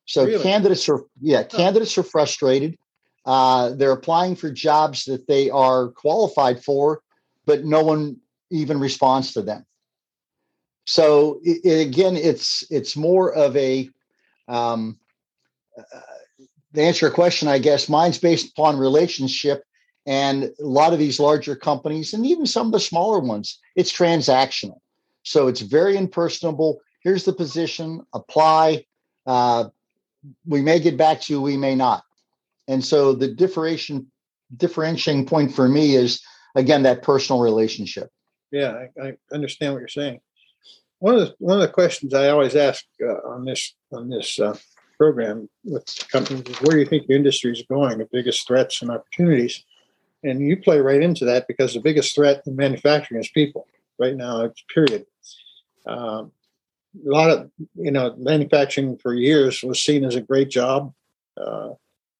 So 0.06 0.26
really? 0.26 0.42
candidates 0.42 0.90
are 0.90 1.04
yeah, 1.22 1.44
candidates 1.44 1.98
are 1.98 2.04
frustrated. 2.04 2.78
Uh, 3.26 3.72
they're 3.76 3.92
applying 3.92 4.36
for 4.36 4.50
jobs 4.50 5.06
that 5.06 5.28
they 5.28 5.50
are 5.50 5.90
qualified 5.90 6.64
for, 6.64 7.02
but 7.46 7.64
no 7.64 7.84
one 7.84 8.18
even 8.50 8.80
responds 8.80 9.34
to 9.34 9.42
them. 9.42 9.66
So 10.86 11.40
it, 11.44 11.62
it, 11.64 11.88
again, 11.88 12.16
it's 12.16 12.64
it's 12.72 12.98
more 12.98 13.32
of 13.34 13.56
a 13.56 13.90
um, 14.48 14.98
uh, 15.78 16.00
to 16.74 16.82
answer 16.82 17.06
your 17.06 17.14
question, 17.14 17.48
I 17.48 17.60
guess 17.60 17.90
mine's 17.90 18.18
based 18.18 18.52
upon 18.52 18.78
relationship, 18.78 19.64
and 20.06 20.46
a 20.46 20.54
lot 20.60 20.94
of 20.94 21.00
these 21.00 21.20
larger 21.20 21.56
companies, 21.56 22.14
and 22.14 22.26
even 22.26 22.48
some 22.48 22.68
of 22.68 22.72
the 22.72 22.80
smaller 22.80 23.20
ones, 23.20 23.60
it's 23.76 23.94
transactional. 23.94 24.80
So 25.22 25.48
it's 25.48 25.62
very 25.62 25.98
impersonable 25.98 26.80
here's 27.02 27.26
the 27.26 27.34
position, 27.34 28.06
apply. 28.14 28.86
Uh, 29.26 29.70
we 30.46 30.62
may 30.62 30.80
get 30.80 30.98
back 30.98 31.22
to 31.22 31.34
you, 31.34 31.42
we 31.42 31.58
may 31.58 31.76
not. 31.76 32.04
And 32.68 32.84
so 32.84 33.14
the 33.14 33.28
differentiation 33.28 34.12
differentiating 34.58 35.28
point 35.28 35.54
for 35.54 35.68
me 35.68 35.96
is 35.96 36.22
again 36.56 36.84
that 36.84 37.04
personal 37.04 37.42
relationship. 37.42 38.10
Yeah, 38.52 38.86
I, 39.02 39.08
I 39.08 39.14
understand 39.32 39.74
what 39.74 39.80
you're 39.80 39.88
saying. 39.88 40.22
One 41.00 41.16
of 41.16 41.22
the 41.22 41.36
one 41.40 41.56
of 41.56 41.62
the 41.62 41.74
questions 41.74 42.14
I 42.14 42.30
always 42.30 42.56
ask 42.56 42.84
uh, 43.02 43.28
on 43.28 43.46
this 43.46 43.76
on 43.92 44.10
this 44.10 44.40
uh, 44.40 44.58
program 44.98 45.50
with 45.64 45.86
companies 46.12 46.44
is 46.48 46.62
where 46.62 46.72
do 46.72 46.80
you 46.80 46.86
think 46.86 47.08
the 47.08 47.16
industry 47.16 47.52
is 47.52 47.64
going, 47.70 48.00
the 48.00 48.10
biggest 48.12 48.46
threats 48.48 48.82
and 48.82 48.92
opportunities, 48.92 49.64
and 50.24 50.42
you 50.42 50.58
play 50.58 50.80
right 50.80 51.02
into 51.02 51.26
that 51.26 51.48
because 51.48 51.74
the 51.74 51.80
biggest 51.80 52.16
threat 52.16 52.42
in 52.46 52.56
manufacturing 52.56 53.22
is 53.22 53.30
people 53.30 53.68
right 54.00 54.16
now. 54.16 54.46
It's 54.46 54.64
period. 54.74 55.06
Um, 55.88 56.32
a 56.96 57.10
lot 57.10 57.30
of 57.30 57.52
you 57.76 57.92
know 57.92 58.16
manufacturing 58.18 58.98
for 58.98 59.14
years 59.14 59.64
was 59.64 59.82
seen 59.82 60.04
as 60.04 60.16
a 60.16 60.22
great 60.22 60.50
job 60.50 60.94
uh, 61.38 61.70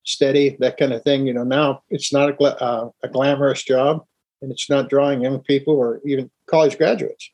steady 0.04 0.56
that 0.60 0.78
kind 0.78 0.94
of 0.94 1.04
thing 1.04 1.26
you 1.26 1.34
know 1.34 1.44
now 1.44 1.82
it's 1.90 2.14
not 2.14 2.30
a, 2.30 2.34
gla- 2.34 2.58
uh, 2.60 2.90
a 3.04 3.08
glamorous 3.10 3.64
job 3.64 4.06
and 4.42 4.52
it's 4.52 4.70
not 4.70 4.90
drawing 4.90 5.22
young 5.22 5.40
people 5.40 5.76
or 5.76 6.02
even 6.06 6.30
college 6.46 6.78
graduates. 6.78 7.30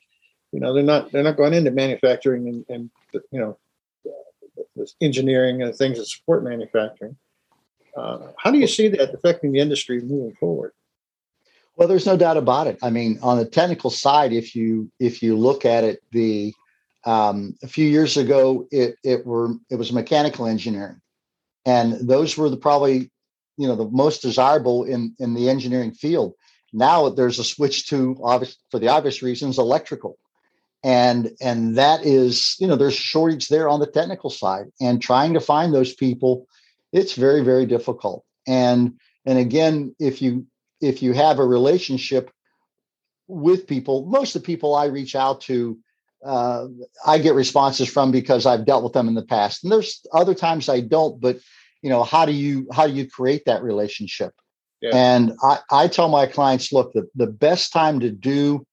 You 0.51 0.60
know 0.60 0.74
they're 0.74 0.84
not 0.84 1.12
they're 1.12 1.24
not 1.24 1.38
going 1.38 1.54
into 1.54 1.72
manufacturing 1.72 2.48
and, 2.48 2.65
and 2.70 2.89
you 3.32 3.39
know 3.39 3.58
engineering 5.01 5.62
and 5.62 5.75
things 5.75 5.98
that 5.98 6.06
support 6.06 6.44
manufacturing. 6.44 7.18
Uh, 7.96 8.27
how 8.38 8.51
do 8.51 8.58
you 8.58 8.68
see 8.68 8.88
that 8.89 9.13
affecting 9.13 9.51
the 9.51 9.60
industry 9.60 10.01
moving 10.01 10.36
forward? 10.39 10.72
Well 11.75 11.88
there's 11.88 12.06
no 12.06 12.15
doubt 12.15 12.38
about 12.38 12.68
it. 12.68 12.77
I 12.82 12.89
mean 12.89 13.20
on 13.22 13.38
the 13.38 13.46
technical 13.46 13.89
side 13.89 14.32
if 14.32 14.56
you 14.56 14.89
if 15.00 15.22
you 15.22 15.38
look 15.38 15.65
at 15.65 15.84
it 15.84 16.01
the 16.12 16.54
um, 17.05 17.55
a 17.62 17.67
few 17.67 17.88
years 17.88 18.17
ago, 18.17 18.67
it 18.71 18.95
it 19.03 19.25
were 19.25 19.53
it 19.69 19.75
was 19.75 19.93
mechanical 19.93 20.47
engineering, 20.47 21.01
and 21.65 21.93
those 22.07 22.38
were 22.38 22.50
the 22.50 22.57
probably 22.57 23.12
you 23.57 23.67
know 23.67 23.75
the 23.75 23.89
most 23.89 24.21
desirable 24.21 24.83
in 24.83 25.15
in 25.19 25.33
the 25.33 25.50
engineering 25.50 25.91
field. 25.91 26.33
Now 26.74 27.09
there's 27.09 27.39
a 27.39 27.43
switch 27.43 27.88
to 27.89 28.17
obvious 28.24 28.57
for 28.71 28.79
the 28.79 28.88
obvious 28.88 29.21
reasons 29.21 29.59
electrical, 29.59 30.17
and 30.83 31.31
and 31.39 31.77
that 31.77 32.03
is 32.03 32.55
you 32.59 32.67
know 32.67 32.75
there's 32.75 32.95
shortage 32.95 33.47
there 33.50 33.69
on 33.69 33.79
the 33.79 33.88
technical 33.88 34.31
side, 34.31 34.65
and 34.81 35.01
trying 35.01 35.33
to 35.33 35.39
find 35.39 35.74
those 35.74 35.93
people, 35.93 36.47
it's 36.91 37.13
very 37.13 37.41
very 37.41 37.67
difficult. 37.67 38.25
And 38.47 39.00
and 39.27 39.38
again, 39.38 39.95
if 40.00 40.24
you 40.24 40.47
if 40.81 41.03
you 41.03 41.13
have 41.13 41.38
a 41.38 41.45
relationship 41.45 42.31
with 43.27 43.67
people, 43.67 44.05
most 44.05 44.35
of 44.35 44.41
the 44.41 44.45
people 44.45 44.75
I 44.75 44.85
reach 44.85 45.15
out 45.15 45.41
to 45.41 45.77
uh, 46.25 46.67
I 47.05 47.20
get 47.20 47.36
responses 47.36 47.88
from 47.88 48.12
because 48.12 48.46
I've 48.46 48.65
dealt 48.65 48.84
with 48.84 48.94
them 48.94 49.08
in 49.08 49.13
the 49.13 49.25
past. 49.25 49.63
And 49.63 49.72
there's 49.72 50.01
other 50.12 50.34
times 50.34 50.70
I 50.70 50.82
don't, 50.82 51.22
but 51.22 51.38
you 51.82 51.89
know, 51.89 52.03
how 52.03 52.25
do 52.25 52.32
you 52.32 52.67
how 52.74 52.88
do 52.88 52.94
you 52.94 53.08
create 53.08 53.44
that 53.46 53.62
relationship? 53.62 54.34
Yeah. 54.82 54.91
And 54.94 55.34
I, 55.44 55.60
I 55.72 55.88
tell 55.88 56.10
my 56.10 56.25
clients, 56.25 56.74
look, 56.74 56.94
the, 56.94 57.08
the 57.15 57.27
best 57.27 57.72
time 57.72 58.00
to 58.00 58.10
do 58.10 58.65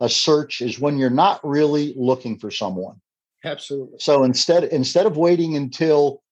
a 0.00 0.08
search 0.08 0.62
is 0.62 0.80
when 0.80 0.96
you're 0.96 1.10
not 1.10 1.40
really 1.44 1.94
looking 1.96 2.38
for 2.38 2.50
someone. 2.50 3.00
Absolutely. 3.44 3.98
So 3.98 4.24
instead 4.24 4.64
instead 4.64 5.06
of 5.06 5.16
waiting 5.16 5.56
until 5.56 6.22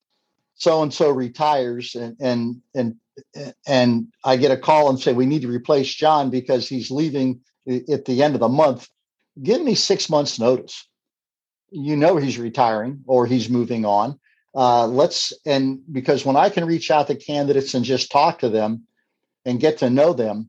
so 0.54 0.82
and 0.82 0.94
so 0.94 1.10
retires 1.10 1.94
and 1.94 2.16
and 2.20 2.62
and 2.74 2.94
and 3.66 4.06
I 4.24 4.36
get 4.36 4.52
a 4.52 4.56
call 4.56 4.90
and 4.90 5.00
say 5.00 5.12
we 5.12 5.26
need 5.26 5.42
to 5.42 5.48
replace 5.48 5.92
John 5.92 6.30
because 6.30 6.68
he's 6.68 6.90
leaving 6.90 7.40
at 7.66 8.04
the 8.04 8.22
end 8.22 8.34
of 8.34 8.40
the 8.40 8.48
month 8.48 8.88
give 9.42 9.62
me 9.62 9.74
six 9.74 10.08
months 10.08 10.38
notice. 10.38 10.86
You 11.70 11.96
know 11.96 12.16
he's 12.16 12.38
retiring 12.38 13.02
or 13.06 13.26
he's 13.26 13.50
moving 13.50 13.84
on. 13.84 14.18
Uh, 14.54 14.86
let's 14.86 15.32
and 15.44 15.80
because 15.92 16.24
when 16.24 16.34
i 16.34 16.48
can 16.48 16.64
reach 16.64 16.90
out 16.90 17.06
to 17.06 17.14
candidates 17.14 17.74
and 17.74 17.84
just 17.84 18.10
talk 18.10 18.38
to 18.38 18.48
them 18.48 18.84
and 19.44 19.60
get 19.60 19.78
to 19.78 19.90
know 19.90 20.14
them 20.14 20.48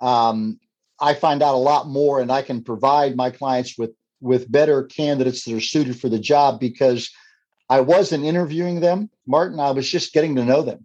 um, 0.00 0.58
i 1.00 1.14
find 1.14 1.40
out 1.40 1.54
a 1.54 1.56
lot 1.56 1.86
more 1.86 2.20
and 2.20 2.32
i 2.32 2.42
can 2.42 2.62
provide 2.62 3.16
my 3.16 3.30
clients 3.30 3.78
with 3.78 3.92
with 4.20 4.50
better 4.50 4.82
candidates 4.82 5.44
that 5.44 5.54
are 5.54 5.60
suited 5.60 5.98
for 5.98 6.08
the 6.08 6.18
job 6.18 6.58
because 6.58 7.10
i 7.70 7.80
wasn't 7.80 8.24
interviewing 8.24 8.80
them. 8.80 9.08
Martin 9.24 9.60
i 9.60 9.70
was 9.70 9.88
just 9.88 10.12
getting 10.12 10.34
to 10.34 10.44
know 10.44 10.62
them. 10.62 10.84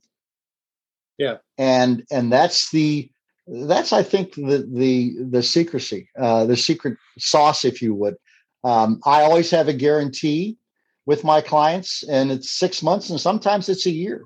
Yeah. 1.17 1.37
And 1.57 2.05
and 2.11 2.31
that's 2.31 2.71
the 2.71 3.09
that's 3.47 3.91
I 3.91 4.03
think 4.03 4.35
the 4.35 4.67
the 4.69 5.15
the 5.29 5.43
secrecy, 5.43 6.09
uh, 6.19 6.45
the 6.45 6.55
secret 6.55 6.97
sauce, 7.17 7.65
if 7.65 7.81
you 7.81 7.93
would. 7.93 8.15
Um, 8.63 9.01
I 9.05 9.23
always 9.23 9.51
have 9.51 9.67
a 9.67 9.73
guarantee 9.73 10.57
with 11.05 11.23
my 11.23 11.41
clients, 11.41 12.03
and 12.03 12.31
it's 12.31 12.51
six 12.51 12.81
months, 12.81 13.09
and 13.09 13.19
sometimes 13.19 13.67
it's 13.67 13.85
a 13.85 13.91
year. 13.91 14.23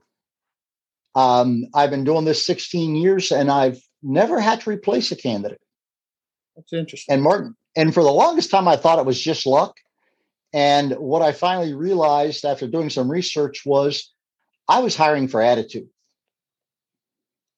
Um, 1.15 1.65
I've 1.73 1.89
been 1.89 2.03
doing 2.03 2.25
this 2.25 2.45
16 2.45 2.95
years, 2.95 3.31
and 3.31 3.49
I've 3.49 3.81
never 4.03 4.39
had 4.39 4.61
to 4.61 4.69
replace 4.69 5.11
a 5.11 5.15
candidate. 5.15 5.61
That's 6.55 6.71
interesting. 6.73 7.13
And 7.15 7.23
Martin, 7.23 7.55
and 7.75 7.91
for 7.91 8.03
the 8.03 8.11
longest 8.11 8.51
time, 8.51 8.67
I 8.67 8.77
thought 8.77 8.99
it 8.99 9.05
was 9.05 9.19
just 9.19 9.47
luck. 9.47 9.75
And 10.53 10.93
what 10.93 11.23
I 11.23 11.31
finally 11.31 11.73
realized 11.73 12.45
after 12.45 12.67
doing 12.67 12.91
some 12.91 13.09
research 13.09 13.65
was 13.65 14.13
I 14.67 14.79
was 14.79 14.95
hiring 14.95 15.27
for 15.27 15.41
attitude. 15.41 15.89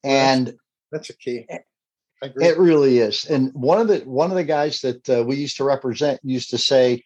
And 0.03 0.55
that's 0.91 1.09
a 1.09 1.17
key. 1.17 1.45
It 2.21 2.57
really 2.57 2.99
is. 2.99 3.25
And 3.25 3.53
one 3.53 3.79
of 3.79 3.87
the 3.87 3.99
one 3.99 4.29
of 4.29 4.35
the 4.35 4.43
guys 4.43 4.81
that 4.81 5.09
uh, 5.09 5.23
we 5.23 5.37
used 5.37 5.57
to 5.57 5.63
represent 5.63 6.19
used 6.23 6.49
to 6.49 6.57
say, 6.57 7.03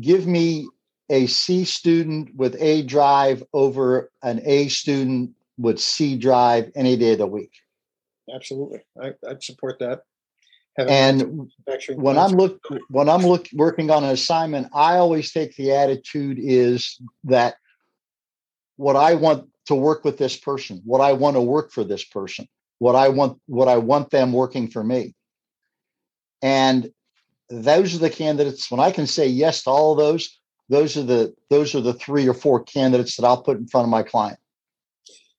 "Give 0.00 0.26
me 0.26 0.68
a 1.08 1.26
C 1.26 1.64
student 1.64 2.34
with 2.36 2.56
A 2.60 2.82
drive 2.82 3.42
over 3.52 4.10
an 4.22 4.42
A 4.44 4.68
student 4.68 5.30
with 5.56 5.80
C 5.80 6.16
drive 6.16 6.70
any 6.74 6.96
day 6.96 7.12
of 7.12 7.18
the 7.18 7.26
week." 7.26 7.52
absolutely. 8.32 8.80
I, 9.00 9.12
would 9.22 9.42
support 9.42 9.78
that. 9.80 10.02
and 10.78 11.50
when 11.96 12.18
I'm 12.18 12.32
look 12.32 12.62
when 12.88 13.08
I'm 13.08 13.22
look 13.22 13.48
working 13.52 13.90
on 13.90 14.04
an 14.04 14.10
assignment, 14.10 14.68
I 14.74 14.96
always 14.96 15.32
take 15.32 15.54
the 15.56 15.72
attitude 15.72 16.38
is 16.40 17.00
that 17.24 17.56
what 18.76 18.96
I 18.96 19.14
want 19.14 19.48
to 19.66 19.74
work 19.74 20.04
with 20.04 20.18
this 20.18 20.36
person, 20.36 20.80
what 20.84 21.00
I 21.00 21.12
want 21.12 21.36
to 21.36 21.42
work 21.42 21.72
for 21.72 21.84
this 21.84 22.04
person, 22.04 22.48
what 22.82 22.96
I 22.96 23.10
want 23.10 23.38
what 23.46 23.68
I 23.68 23.76
want 23.76 24.10
them 24.10 24.32
working 24.32 24.66
for 24.66 24.82
me. 24.82 25.14
And 26.42 26.90
those 27.48 27.94
are 27.94 27.98
the 27.98 28.10
candidates 28.10 28.72
when 28.72 28.80
I 28.80 28.90
can 28.90 29.06
say 29.06 29.28
yes 29.28 29.62
to 29.62 29.70
all 29.70 29.92
of 29.92 29.98
those, 29.98 30.36
those 30.68 30.96
are 30.96 31.04
the 31.04 31.32
those 31.48 31.76
are 31.76 31.80
the 31.80 31.94
three 31.94 32.26
or 32.26 32.34
four 32.34 32.64
candidates 32.64 33.16
that 33.16 33.24
I'll 33.24 33.40
put 33.40 33.56
in 33.56 33.68
front 33.68 33.84
of 33.84 33.90
my 33.90 34.02
client. 34.02 34.40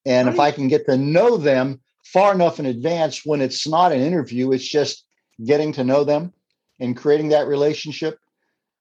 And 0.06 0.30
if 0.30 0.40
I 0.40 0.52
can 0.52 0.70
get 0.70 0.86
to 0.86 0.96
know 0.96 1.36
them 1.36 1.82
far 2.06 2.34
enough 2.34 2.62
in 2.62 2.66
advance 2.66 3.26
when 3.26 3.42
it's 3.42 3.68
not 3.68 3.92
an 3.92 4.00
interview, 4.00 4.54
it's 4.54 4.68
just 4.68 5.04
getting 5.46 5.74
to 5.74 5.84
know 5.84 6.06
them 6.06 6.32
and 6.80 6.96
creating 6.96 7.30
that 7.30 7.48
relationship. 7.48 8.20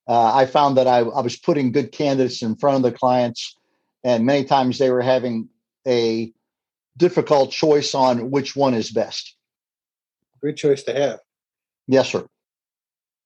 Uh, 0.06 0.32
I 0.34 0.46
found 0.46 0.76
that 0.76 0.86
I, 0.86 0.98
I 0.98 1.20
was 1.20 1.36
putting 1.36 1.72
good 1.72 1.90
candidates 1.90 2.42
in 2.42 2.54
front 2.54 2.76
of 2.76 2.82
the 2.84 2.96
clients, 2.96 3.56
and 4.04 4.24
many 4.24 4.44
times 4.44 4.78
they 4.78 4.90
were 4.92 5.02
having 5.02 5.48
a 5.84 6.32
difficult 6.96 7.50
choice 7.50 7.94
on 7.94 8.30
which 8.30 8.54
one 8.56 8.74
is 8.74 8.90
best. 8.90 9.36
Good 10.40 10.56
choice 10.56 10.82
to 10.84 10.94
have. 10.94 11.20
Yes, 11.86 12.10
sir. 12.10 12.26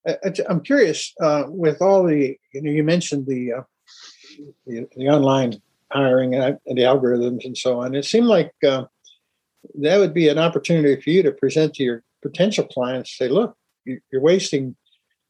I, 0.07 0.17
am 0.49 0.61
curious 0.61 1.13
uh, 1.21 1.45
with 1.49 1.83
all 1.83 2.05
the 2.05 2.39
you 2.53 2.63
know 2.63 2.71
you 2.71 2.85
mentioned 2.85 3.27
the 3.27 3.55
uh, 3.55 3.63
the, 4.67 4.87
the, 4.97 5.09
online 5.09 5.61
hiring 5.91 6.35
and, 6.35 6.59
and, 6.67 6.79
the 6.79 6.83
algorithms 6.83 7.45
and 7.45 7.57
so 7.57 7.81
on. 7.81 7.95
It 7.95 8.05
seemed 8.05 8.27
like 8.27 8.53
uh, 8.67 8.85
that 9.81 9.99
would 9.99 10.15
be 10.15 10.29
an 10.29 10.39
opportunity 10.39 11.01
for 11.01 11.11
you 11.11 11.23
to 11.23 11.33
present 11.33 11.75
to 11.75 11.83
your 11.83 12.03
potential 12.23 12.67
clients. 12.67 13.17
Say, 13.17 13.29
look, 13.29 13.57
you're 13.85 14.21
wasting. 14.21 14.77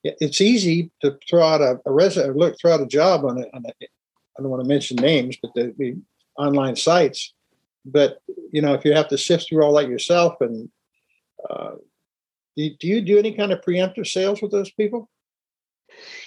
It's 0.02 0.40
easy 0.40 0.90
to 1.00 1.18
throw 1.28 1.42
out 1.42 1.60
a, 1.60 1.80
a 1.84 1.92
resume, 1.92 2.36
look, 2.36 2.56
throw 2.60 2.74
out 2.74 2.80
a 2.80 2.86
job 2.86 3.24
on 3.24 3.38
it. 3.38 3.48
I 3.54 4.42
don't 4.42 4.50
want 4.50 4.62
to 4.62 4.68
mention 4.68 4.96
names, 4.96 5.36
but 5.40 5.52
the, 5.54 5.74
the 5.78 5.96
online 6.38 6.76
sites. 6.76 7.34
But 7.86 8.20
you 8.52 8.60
know, 8.60 8.74
if 8.74 8.84
you 8.84 8.92
have 8.94 9.08
to 9.08 9.18
sift 9.18 9.48
through 9.48 9.62
all 9.62 9.74
that 9.74 9.88
yourself 9.88 10.34
and 10.40 10.68
uh, 11.48 11.72
do, 12.56 12.70
do 12.80 12.86
you 12.86 13.00
do 13.00 13.18
any 13.18 13.32
kind 13.32 13.52
of 13.52 13.60
preemptive 13.60 14.06
sales 14.06 14.42
with 14.42 14.50
those 14.50 14.70
people? 14.70 15.08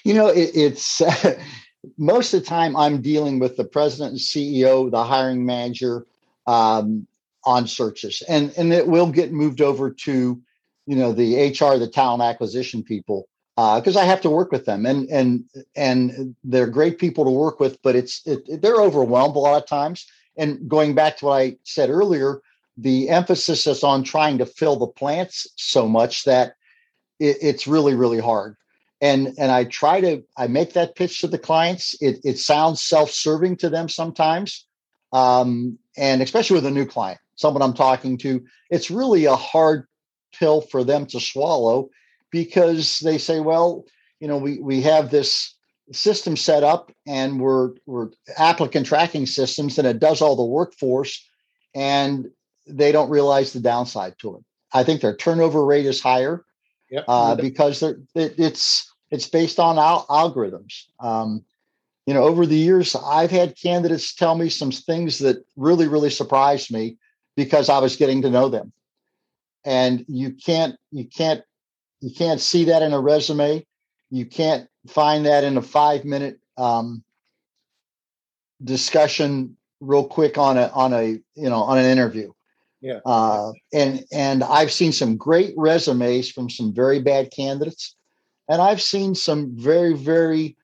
You 0.03 0.13
know, 0.13 0.27
it, 0.27 0.51
it's 0.53 1.01
most 1.97 2.33
of 2.33 2.41
the 2.41 2.45
time 2.45 2.75
I'm 2.75 3.01
dealing 3.01 3.39
with 3.39 3.57
the 3.57 3.63
president 3.63 4.11
and 4.11 4.19
CEO, 4.19 4.89
the 4.89 5.03
hiring 5.03 5.45
manager 5.45 6.05
um, 6.47 7.07
on 7.45 7.67
searches, 7.67 8.23
and 8.27 8.53
and 8.57 8.73
it 8.73 8.87
will 8.87 9.11
get 9.11 9.31
moved 9.31 9.61
over 9.61 9.91
to 9.91 10.41
you 10.85 10.95
know 10.95 11.11
the 11.11 11.49
HR, 11.49 11.77
the 11.77 11.89
talent 11.91 12.23
acquisition 12.23 12.83
people, 12.83 13.27
because 13.55 13.95
uh, 13.95 14.01
I 14.01 14.05
have 14.05 14.21
to 14.21 14.29
work 14.29 14.51
with 14.51 14.65
them, 14.65 14.85
and 14.85 15.09
and 15.09 15.45
and 15.75 16.35
they're 16.43 16.67
great 16.67 16.99
people 16.99 17.25
to 17.25 17.31
work 17.31 17.59
with, 17.59 17.81
but 17.81 17.95
it's 17.95 18.25
it, 18.25 18.61
they're 18.61 18.81
overwhelmed 18.81 19.35
a 19.35 19.39
lot 19.39 19.61
of 19.61 19.67
times. 19.67 20.05
And 20.39 20.69
going 20.69 20.95
back 20.95 21.17
to 21.17 21.25
what 21.25 21.41
I 21.41 21.57
said 21.63 21.89
earlier, 21.89 22.41
the 22.77 23.09
emphasis 23.09 23.67
is 23.67 23.83
on 23.83 24.03
trying 24.03 24.37
to 24.39 24.45
fill 24.45 24.77
the 24.77 24.87
plants 24.87 25.45
so 25.57 25.87
much 25.87 26.23
that 26.23 26.53
it, 27.19 27.37
it's 27.41 27.67
really 27.67 27.93
really 27.93 28.19
hard. 28.19 28.55
And 29.01 29.33
and 29.37 29.51
i 29.51 29.65
try 29.65 30.01
to 30.01 30.23
i 30.37 30.47
make 30.47 30.73
that 30.73 30.95
pitch 30.95 31.21
to 31.21 31.27
the 31.27 31.37
clients. 31.37 31.95
It, 32.01 32.19
it 32.23 32.39
sounds 32.39 32.81
self-serving 32.81 33.57
to 33.57 33.69
them 33.69 33.89
sometimes 33.89 34.65
um, 35.11 35.77
and 35.97 36.21
especially 36.21 36.55
with 36.55 36.65
a 36.65 36.71
new 36.71 36.85
client 36.85 37.19
someone 37.35 37.61
i'm 37.61 37.73
talking 37.73 38.17
to 38.17 38.43
it's 38.69 38.91
really 38.91 39.25
a 39.25 39.35
hard 39.35 39.87
pill 40.33 40.61
for 40.61 40.83
them 40.83 41.05
to 41.07 41.19
swallow 41.19 41.89
because 42.31 42.99
they 42.99 43.17
say 43.17 43.39
well 43.39 43.85
you 44.19 44.27
know 44.27 44.37
we 44.37 44.59
we 44.59 44.81
have 44.81 45.09
this 45.09 45.55
system 45.91 46.37
set 46.37 46.63
up 46.63 46.91
and 47.07 47.39
we're 47.39 47.71
we're 47.85 48.09
applicant 48.37 48.85
tracking 48.85 49.25
systems 49.25 49.77
and 49.77 49.87
it 49.87 49.99
does 49.99 50.21
all 50.21 50.35
the 50.35 50.43
workforce 50.43 51.25
and 51.75 52.29
they 52.67 52.91
don't 52.91 53.09
realize 53.09 53.53
the 53.53 53.59
downside 53.59 54.13
to 54.19 54.37
it. 54.37 54.43
I 54.73 54.83
think 54.83 55.01
their 55.01 55.15
turnover 55.15 55.65
rate 55.65 55.85
is 55.85 56.01
higher 56.01 56.45
yep. 56.89 57.05
uh, 57.07 57.35
because 57.35 57.81
it, 57.81 57.97
it's 58.15 58.91
it's 59.11 59.27
based 59.27 59.59
on 59.59 59.79
al- 59.79 60.05
algorithms. 60.07 60.83
Um, 60.99 61.43
you 62.05 62.13
know, 62.13 62.23
over 62.23 62.45
the 62.45 62.55
years, 62.55 62.95
I've 62.95 63.31
had 63.31 63.59
candidates 63.59 64.15
tell 64.15 64.35
me 64.35 64.49
some 64.49 64.71
things 64.71 65.19
that 65.19 65.45
really, 65.55 65.87
really 65.87 66.09
surprised 66.09 66.71
me 66.71 66.97
because 67.35 67.69
I 67.69 67.79
was 67.79 67.95
getting 67.95 68.21
to 68.23 68.29
know 68.29 68.49
them. 68.49 68.73
And 69.63 70.05
you 70.07 70.31
can't, 70.31 70.75
you 70.91 71.05
can't, 71.05 71.43
you 72.01 72.11
can't 72.11 72.41
see 72.41 72.63
that 72.65 72.81
in 72.81 72.93
a 72.93 72.99
resume. 72.99 73.65
You 74.09 74.25
can't 74.25 74.67
find 74.87 75.25
that 75.25 75.43
in 75.43 75.57
a 75.57 75.61
five 75.61 76.05
minute 76.05 76.39
um, 76.57 77.03
discussion 78.63 79.57
real 79.79 80.05
quick 80.05 80.37
on 80.37 80.57
a 80.57 80.67
on 80.67 80.93
a 80.93 81.05
you 81.35 81.49
know 81.49 81.63
on 81.63 81.77
an 81.77 81.85
interview. 81.85 82.31
Yeah. 82.81 82.99
Uh, 83.05 83.51
and 83.73 84.05
and 84.11 84.43
I've 84.43 84.71
seen 84.71 84.93
some 84.93 85.17
great 85.17 85.53
resumes 85.57 86.31
from 86.31 86.49
some 86.49 86.73
very 86.73 87.01
bad 87.01 87.31
candidates, 87.31 87.95
and 88.47 88.61
I've 88.61 88.81
seen 88.81 89.15
some 89.15 89.51
very 89.55 89.93
very 89.93 90.55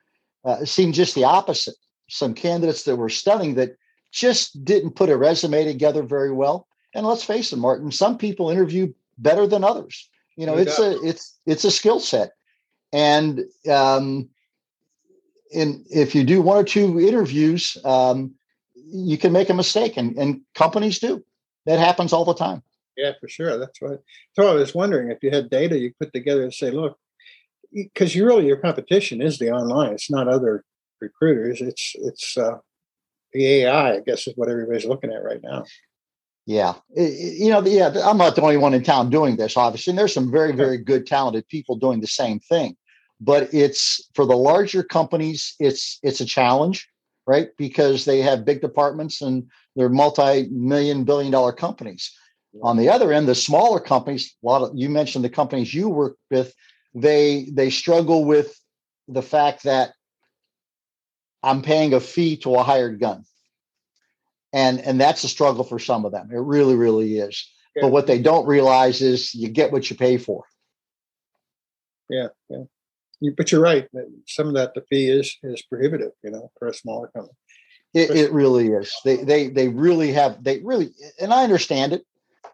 uh, 0.44 0.64
seem 0.64 0.92
just 0.92 1.14
the 1.14 1.24
opposite. 1.24 1.76
Some 2.08 2.34
candidates 2.34 2.84
that 2.84 2.96
were 2.96 3.08
stunning 3.08 3.56
that 3.56 3.76
just 4.12 4.64
didn't 4.64 4.92
put 4.92 5.10
a 5.10 5.16
resume 5.16 5.64
together 5.64 6.02
very 6.02 6.30
well. 6.30 6.68
And 6.94 7.04
let's 7.04 7.24
face 7.24 7.52
it, 7.52 7.58
Martin, 7.58 7.90
some 7.90 8.16
people 8.16 8.48
interview 8.48 8.94
better 9.18 9.46
than 9.46 9.64
others. 9.64 10.08
You 10.36 10.46
know, 10.46 10.54
no 10.54 10.60
it's 10.60 10.78
doubt. 10.78 11.02
a 11.02 11.06
it's 11.06 11.38
it's 11.44 11.64
a 11.64 11.70
skill 11.70 12.00
set, 12.00 12.32
and 12.96 13.44
um, 13.70 14.30
in 15.52 15.84
if 15.90 16.14
you 16.14 16.24
do 16.24 16.40
one 16.40 16.56
or 16.56 16.64
two 16.64 16.98
interviews, 16.98 17.76
um, 17.84 18.34
you 18.74 19.18
can 19.18 19.32
make 19.32 19.50
a 19.50 19.54
mistake, 19.54 19.98
and 19.98 20.16
and 20.16 20.40
companies 20.54 20.98
do 20.98 21.22
that 21.66 21.78
happens 21.78 22.14
all 22.14 22.24
the 22.24 22.34
time. 22.34 22.62
Yeah, 22.96 23.12
for 23.20 23.28
sure. 23.28 23.58
That's 23.58 23.82
right. 23.82 23.98
So 24.32 24.50
I 24.50 24.54
was 24.54 24.74
wondering 24.74 25.10
if 25.10 25.18
you 25.22 25.30
had 25.30 25.50
data 25.50 25.78
you 25.78 25.92
put 26.00 26.14
together 26.14 26.42
and 26.42 26.54
say, 26.54 26.70
look, 26.70 26.98
because 27.70 28.14
you 28.14 28.24
really 28.24 28.46
your 28.46 28.56
competition 28.56 29.20
is 29.20 29.38
the 29.38 29.50
online. 29.50 29.92
It's 29.92 30.10
not 30.10 30.26
other 30.26 30.64
recruiters. 31.02 31.60
It's 31.60 31.92
it's 31.96 32.38
uh, 32.38 32.56
the 33.34 33.46
AI. 33.46 33.96
I 33.96 34.00
guess 34.00 34.26
is 34.26 34.32
what 34.36 34.48
everybody's 34.48 34.86
looking 34.86 35.12
at 35.12 35.22
right 35.22 35.42
now. 35.42 35.64
Yeah, 36.46 36.74
you 36.96 37.50
know, 37.50 37.60
yeah. 37.66 37.92
I'm 38.04 38.16
not 38.16 38.36
the 38.36 38.42
only 38.42 38.56
one 38.56 38.72
in 38.72 38.84
town 38.84 39.10
doing 39.10 39.36
this, 39.36 39.56
obviously. 39.56 39.90
And 39.90 39.98
there's 39.98 40.14
some 40.14 40.30
very, 40.30 40.52
very 40.52 40.78
good, 40.78 41.04
talented 41.04 41.46
people 41.48 41.74
doing 41.76 42.00
the 42.00 42.06
same 42.06 42.38
thing. 42.38 42.76
But 43.20 43.54
it's 43.54 44.08
for 44.14 44.26
the 44.26 44.36
larger 44.36 44.82
companies, 44.82 45.54
it's 45.58 45.98
it's 46.02 46.20
a 46.20 46.26
challenge, 46.26 46.88
right? 47.26 47.48
Because 47.56 48.04
they 48.04 48.20
have 48.20 48.44
big 48.44 48.60
departments 48.60 49.22
and 49.22 49.50
they're 49.74 49.88
multi-million 49.88 51.04
billion 51.04 51.32
dollar 51.32 51.52
companies 51.52 52.12
on 52.62 52.76
the 52.76 52.88
other 52.88 53.12
end 53.12 53.28
the 53.28 53.34
smaller 53.34 53.80
companies 53.80 54.34
a 54.42 54.46
lot 54.46 54.62
of 54.62 54.70
you 54.74 54.88
mentioned 54.88 55.24
the 55.24 55.30
companies 55.30 55.72
you 55.74 55.88
work 55.88 56.16
with 56.30 56.54
they 56.94 57.48
they 57.52 57.70
struggle 57.70 58.24
with 58.24 58.58
the 59.08 59.22
fact 59.22 59.64
that 59.64 59.92
i'm 61.42 61.62
paying 61.62 61.94
a 61.94 62.00
fee 62.00 62.36
to 62.36 62.54
a 62.54 62.62
hired 62.62 62.98
gun. 63.00 63.24
And 64.52 64.80
and 64.80 64.98
that's 64.98 65.22
a 65.24 65.28
struggle 65.28 65.64
for 65.64 65.78
some 65.78 66.04
of 66.04 66.12
them. 66.12 66.30
It 66.32 66.38
really 66.38 66.76
really 66.76 67.18
is. 67.18 67.46
Yeah. 67.74 67.82
but 67.82 67.92
what 67.92 68.06
they 68.06 68.20
don't 68.20 68.46
realize 68.46 69.02
is 69.02 69.34
you 69.34 69.48
get 69.48 69.70
what 69.70 69.90
you 69.90 69.96
pay 69.96 70.16
for. 70.16 70.44
Yeah 72.08 72.28
yeah 72.48 72.64
but 73.36 73.50
you're 73.50 73.62
right 73.62 73.88
some 74.26 74.48
of 74.48 74.54
that 74.54 74.74
the 74.74 74.82
fee 74.82 75.08
is 75.08 75.36
is 75.42 75.62
prohibitive 75.62 76.12
you 76.22 76.30
know 76.30 76.50
for 76.58 76.68
a 76.68 76.74
smaller 76.74 77.08
company 77.08 77.34
it, 77.96 78.10
it 78.10 78.32
really 78.32 78.68
is. 78.68 78.94
They 79.04 79.16
they 79.24 79.48
they 79.48 79.68
really 79.68 80.12
have 80.12 80.44
they 80.44 80.60
really 80.60 80.90
and 81.18 81.32
I 81.32 81.44
understand 81.44 81.94
it. 81.94 82.04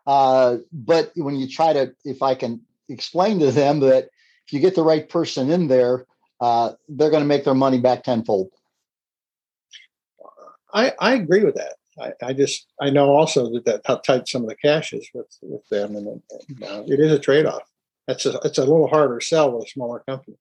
Uh, 0.07 0.59
but 0.73 1.11
when 1.17 1.37
you 1.37 1.49
try 1.49 1.73
to, 1.73 1.95
if 2.05 2.23
I 2.23 2.35
can 2.35 2.61
explain 2.89 3.41
to 3.41 3.51
them 3.51 3.81
that 3.81 4.09
if 4.47 4.53
you 4.53 4.61
get 4.61 4.75
the 4.75 4.85
right 4.85 5.09
person 5.09 5.51
in 5.51 5.67
there, 5.67 6.07
uh, 6.41 6.73
they're 6.89 7.11
going 7.11 7.23
to 7.23 7.29
make 7.29 7.45
their 7.45 7.55
money 7.55 7.79
back 7.79 8.05
tenfold. 8.05 8.51
I, 10.75 10.93
I 10.99 11.15
agree 11.15 11.45
with 11.45 11.57
that. 11.57 11.75
I, 12.01 12.29
I 12.29 12.33
just 12.33 12.67
I 12.81 12.91
know 12.91 13.11
also 13.11 13.53
that, 13.53 13.65
that 13.65 13.83
how 13.85 13.97
tight 13.97 14.29
some 14.29 14.43
of 14.43 14.49
the 14.49 14.57
cash 14.57 14.93
is 14.93 15.09
with 15.13 15.27
with 15.43 15.69
them, 15.71 15.97
and, 15.97 16.07
and 16.07 16.63
uh, 16.63 16.83
it 16.87 17.01
is 17.01 17.11
a 17.11 17.19
trade 17.19 17.47
off. 17.47 17.63
That's 18.07 18.27
a 18.27 18.39
it's 18.45 18.59
a 18.59 18.65
little 18.65 18.87
harder 18.87 19.21
sell 19.21 19.53
with 19.53 19.67
a 19.67 19.71
smaller 19.71 20.05
company. 20.09 20.37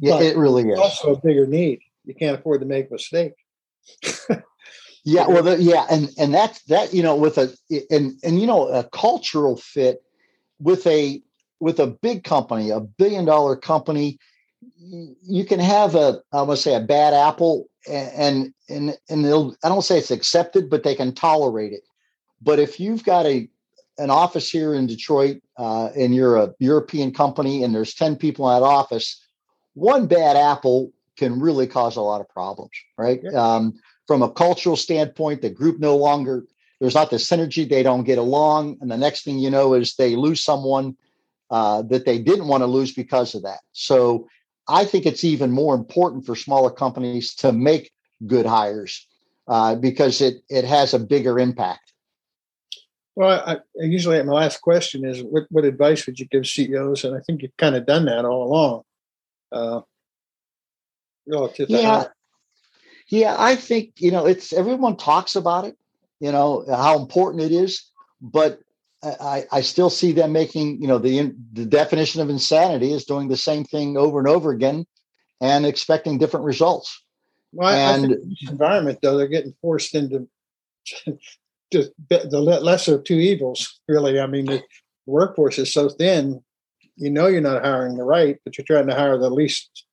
Yeah, 0.00 0.14
but 0.14 0.22
it 0.22 0.36
really 0.36 0.68
is. 0.68 0.78
Also, 0.78 1.14
a 1.14 1.20
bigger 1.20 1.46
need. 1.46 1.80
You 2.04 2.14
can't 2.14 2.38
afford 2.38 2.60
to 2.60 2.66
make 2.66 2.88
a 2.88 2.94
mistake 2.94 3.34
yeah, 5.04 5.26
well, 5.26 5.42
the, 5.42 5.60
yeah, 5.60 5.86
and 5.90 6.10
and 6.18 6.32
that's 6.32 6.62
that. 6.64 6.92
You 6.92 7.02
know, 7.02 7.16
with 7.16 7.38
a 7.38 7.52
and 7.90 8.14
and 8.22 8.40
you 8.40 8.46
know 8.46 8.68
a 8.68 8.84
cultural 8.84 9.56
fit 9.56 10.02
with 10.60 10.86
a 10.86 11.22
with 11.58 11.80
a 11.80 11.86
big 11.86 12.24
company, 12.24 12.70
a 12.70 12.80
billion 12.80 13.24
dollar 13.24 13.56
company, 13.56 14.18
you 14.76 15.44
can 15.44 15.60
have 15.60 15.94
a 15.94 16.20
I 16.32 16.42
want 16.42 16.56
to 16.58 16.62
say 16.62 16.74
a 16.74 16.80
bad 16.80 17.14
apple, 17.14 17.68
and 17.88 18.52
and 18.68 18.96
and 19.08 19.24
they'll 19.24 19.56
I 19.64 19.68
don't 19.68 19.82
say 19.82 19.98
it's 19.98 20.10
accepted, 20.10 20.70
but 20.70 20.82
they 20.82 20.94
can 20.94 21.14
tolerate 21.14 21.72
it. 21.72 21.82
But 22.42 22.58
if 22.58 22.80
you've 22.80 23.04
got 23.04 23.26
a 23.26 23.48
an 23.98 24.10
office 24.10 24.50
here 24.50 24.72
in 24.72 24.86
Detroit, 24.86 25.42
uh, 25.58 25.90
and 25.94 26.14
you're 26.14 26.36
a 26.36 26.54
European 26.58 27.12
company, 27.12 27.62
and 27.62 27.74
there's 27.74 27.94
ten 27.94 28.16
people 28.16 28.48
in 28.50 28.60
that 28.60 28.66
office, 28.66 29.19
one 29.74 30.06
bad 30.06 30.36
apple 30.36 30.92
can 31.16 31.40
really 31.40 31.66
cause 31.66 31.96
a 31.96 32.00
lot 32.00 32.20
of 32.20 32.28
problems, 32.28 32.72
right? 32.96 33.20
Yeah. 33.22 33.30
Um, 33.30 33.74
from 34.06 34.22
a 34.22 34.30
cultural 34.30 34.76
standpoint, 34.76 35.42
the 35.42 35.50
group 35.50 35.78
no 35.78 35.96
longer 35.96 36.44
there's 36.80 36.94
not 36.94 37.10
the 37.10 37.16
synergy. 37.16 37.68
They 37.68 37.82
don't 37.82 38.04
get 38.04 38.18
along, 38.18 38.78
and 38.80 38.90
the 38.90 38.96
next 38.96 39.22
thing 39.22 39.38
you 39.38 39.50
know 39.50 39.74
is 39.74 39.94
they 39.94 40.16
lose 40.16 40.42
someone 40.42 40.96
uh, 41.50 41.82
that 41.82 42.06
they 42.06 42.18
didn't 42.18 42.48
want 42.48 42.62
to 42.62 42.66
lose 42.66 42.92
because 42.92 43.34
of 43.34 43.42
that. 43.42 43.60
So 43.72 44.26
I 44.66 44.84
think 44.84 45.04
it's 45.04 45.24
even 45.24 45.50
more 45.50 45.74
important 45.74 46.24
for 46.24 46.34
smaller 46.34 46.70
companies 46.70 47.34
to 47.36 47.52
make 47.52 47.92
good 48.26 48.46
hires 48.46 49.06
uh, 49.46 49.74
because 49.74 50.20
it 50.20 50.42
it 50.48 50.64
has 50.64 50.94
a 50.94 50.98
bigger 50.98 51.38
impact. 51.38 51.92
Well, 53.16 53.42
I, 53.46 53.58
usually 53.74 54.22
my 54.22 54.32
last 54.32 54.62
question 54.62 55.04
is 55.04 55.22
what, 55.22 55.44
what 55.50 55.64
advice 55.64 56.06
would 56.06 56.18
you 56.18 56.26
give 56.26 56.46
CEOs? 56.46 57.04
And 57.04 57.14
I 57.14 57.20
think 57.20 57.42
you've 57.42 57.56
kind 57.58 57.76
of 57.76 57.84
done 57.84 58.06
that 58.06 58.24
all 58.24 58.44
along. 58.44 58.82
Uh, 59.52 59.80
relative 61.26 61.70
yeah. 61.70 62.04
Yeah, 63.08 63.34
I 63.36 63.56
think, 63.56 63.94
you 63.96 64.12
know, 64.12 64.26
it's 64.26 64.52
everyone 64.52 64.96
talks 64.96 65.34
about 65.34 65.64
it, 65.64 65.76
you 66.20 66.30
know, 66.30 66.64
how 66.68 66.98
important 66.98 67.42
it 67.42 67.50
is, 67.50 67.90
but 68.20 68.60
I, 69.02 69.46
I 69.50 69.60
still 69.62 69.90
see 69.90 70.12
them 70.12 70.32
making, 70.32 70.80
you 70.80 70.86
know, 70.86 70.98
the 70.98 71.34
the 71.52 71.66
definition 71.66 72.20
of 72.20 72.28
insanity 72.28 72.92
is 72.92 73.04
doing 73.04 73.28
the 73.28 73.36
same 73.36 73.64
thing 73.64 73.96
over 73.96 74.18
and 74.18 74.28
over 74.28 74.50
again 74.50 74.86
and 75.40 75.64
expecting 75.64 76.18
different 76.18 76.46
results. 76.46 77.02
Well, 77.52 77.74
and 77.74 78.16
environment 78.48 78.98
though, 79.02 79.16
they're 79.16 79.26
getting 79.26 79.54
forced 79.60 79.94
into 79.94 80.28
the, 81.70 81.92
the 82.08 82.40
lesser 82.40 82.96
of 82.96 83.04
two 83.04 83.14
evils. 83.14 83.80
Really, 83.88 84.20
I 84.20 84.26
mean, 84.26 84.46
the 84.46 84.62
workforce 85.06 85.58
is 85.58 85.72
so 85.72 85.88
thin. 85.88 86.44
You 86.96 87.10
know, 87.10 87.26
you're 87.26 87.40
not 87.40 87.64
hiring 87.64 87.96
the 87.96 88.04
right, 88.04 88.38
but 88.44 88.56
you're 88.56 88.64
trying 88.64 88.86
to 88.88 88.94
hire 88.94 89.18
the 89.18 89.30
least 89.30 89.84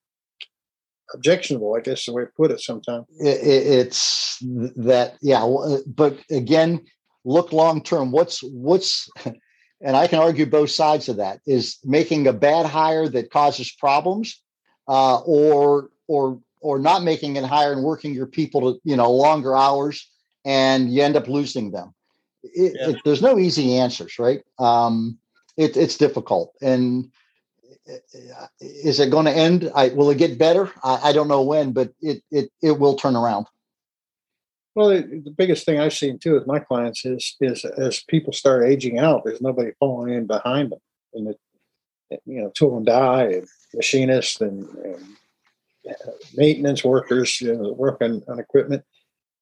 objectionable. 1.14 1.74
I 1.76 1.80
guess 1.80 2.06
the 2.06 2.12
way 2.12 2.24
to 2.24 2.30
put 2.36 2.50
it. 2.50 2.60
Sometimes 2.60 3.06
it, 3.18 3.40
it's 3.42 4.38
that, 4.40 5.16
yeah. 5.22 5.46
But 5.86 6.18
again, 6.30 6.84
look 7.24 7.52
long 7.52 7.82
term. 7.82 8.12
What's 8.12 8.42
what's 8.42 9.10
and 9.80 9.96
I 9.96 10.06
can 10.06 10.18
argue 10.18 10.46
both 10.46 10.70
sides 10.70 11.08
of 11.08 11.16
that 11.16 11.40
is 11.46 11.78
making 11.84 12.26
a 12.26 12.32
bad 12.32 12.66
hire 12.66 13.08
that 13.08 13.30
causes 13.30 13.72
problems, 13.72 14.40
uh, 14.88 15.18
or 15.20 15.90
or 16.06 16.40
or 16.60 16.78
not 16.78 17.02
making 17.02 17.38
a 17.38 17.46
hire 17.46 17.72
and 17.72 17.84
working 17.84 18.14
your 18.14 18.26
people 18.26 18.60
to 18.74 18.80
you 18.84 18.96
know 18.96 19.10
longer 19.10 19.56
hours 19.56 20.08
and 20.44 20.92
you 20.92 21.02
end 21.02 21.16
up 21.16 21.28
losing 21.28 21.70
them. 21.70 21.94
It, 22.42 22.72
yeah. 22.74 22.90
it, 22.90 22.96
there's 23.04 23.22
no 23.22 23.38
easy 23.38 23.76
answers, 23.76 24.18
right? 24.18 24.42
Um, 24.58 25.18
it, 25.58 25.76
it's 25.76 25.96
difficult, 25.96 26.54
and 26.62 27.10
is 28.60 29.00
it 29.00 29.10
going 29.10 29.26
to 29.26 29.32
end? 29.32 29.70
I, 29.74 29.88
will 29.88 30.10
it 30.10 30.18
get 30.18 30.38
better? 30.38 30.70
I, 30.82 31.00
I, 31.04 31.12
don't 31.12 31.28
know 31.28 31.42
when, 31.42 31.72
but 31.72 31.92
it 32.00 32.22
it 32.30 32.50
it 32.62 32.78
will 32.78 32.94
turn 32.94 33.16
around. 33.16 33.46
Well, 34.74 34.90
the, 34.90 35.22
the 35.24 35.34
biggest 35.36 35.66
thing 35.66 35.80
I've 35.80 35.94
seen 35.94 36.18
too 36.18 36.34
with 36.34 36.46
my 36.46 36.60
clients 36.60 37.04
is 37.04 37.36
is 37.40 37.64
as 37.64 38.04
people 38.04 38.32
start 38.32 38.64
aging 38.64 38.98
out, 38.98 39.24
there's 39.24 39.40
nobody 39.40 39.72
falling 39.78 40.14
in 40.14 40.26
behind 40.26 40.72
them, 40.72 40.80
and 41.14 41.28
it, 41.28 42.22
you 42.24 42.42
know, 42.42 42.50
two 42.54 42.68
of 42.68 42.74
them 42.74 42.84
die, 42.84 43.24
and 43.24 43.48
machinists 43.74 44.40
and, 44.40 44.68
and 44.68 45.16
uh, 45.90 46.10
maintenance 46.34 46.84
workers, 46.84 47.40
you 47.40 47.54
know, 47.54 47.72
work 47.72 47.98
on, 48.00 48.22
on 48.28 48.38
equipment. 48.38 48.84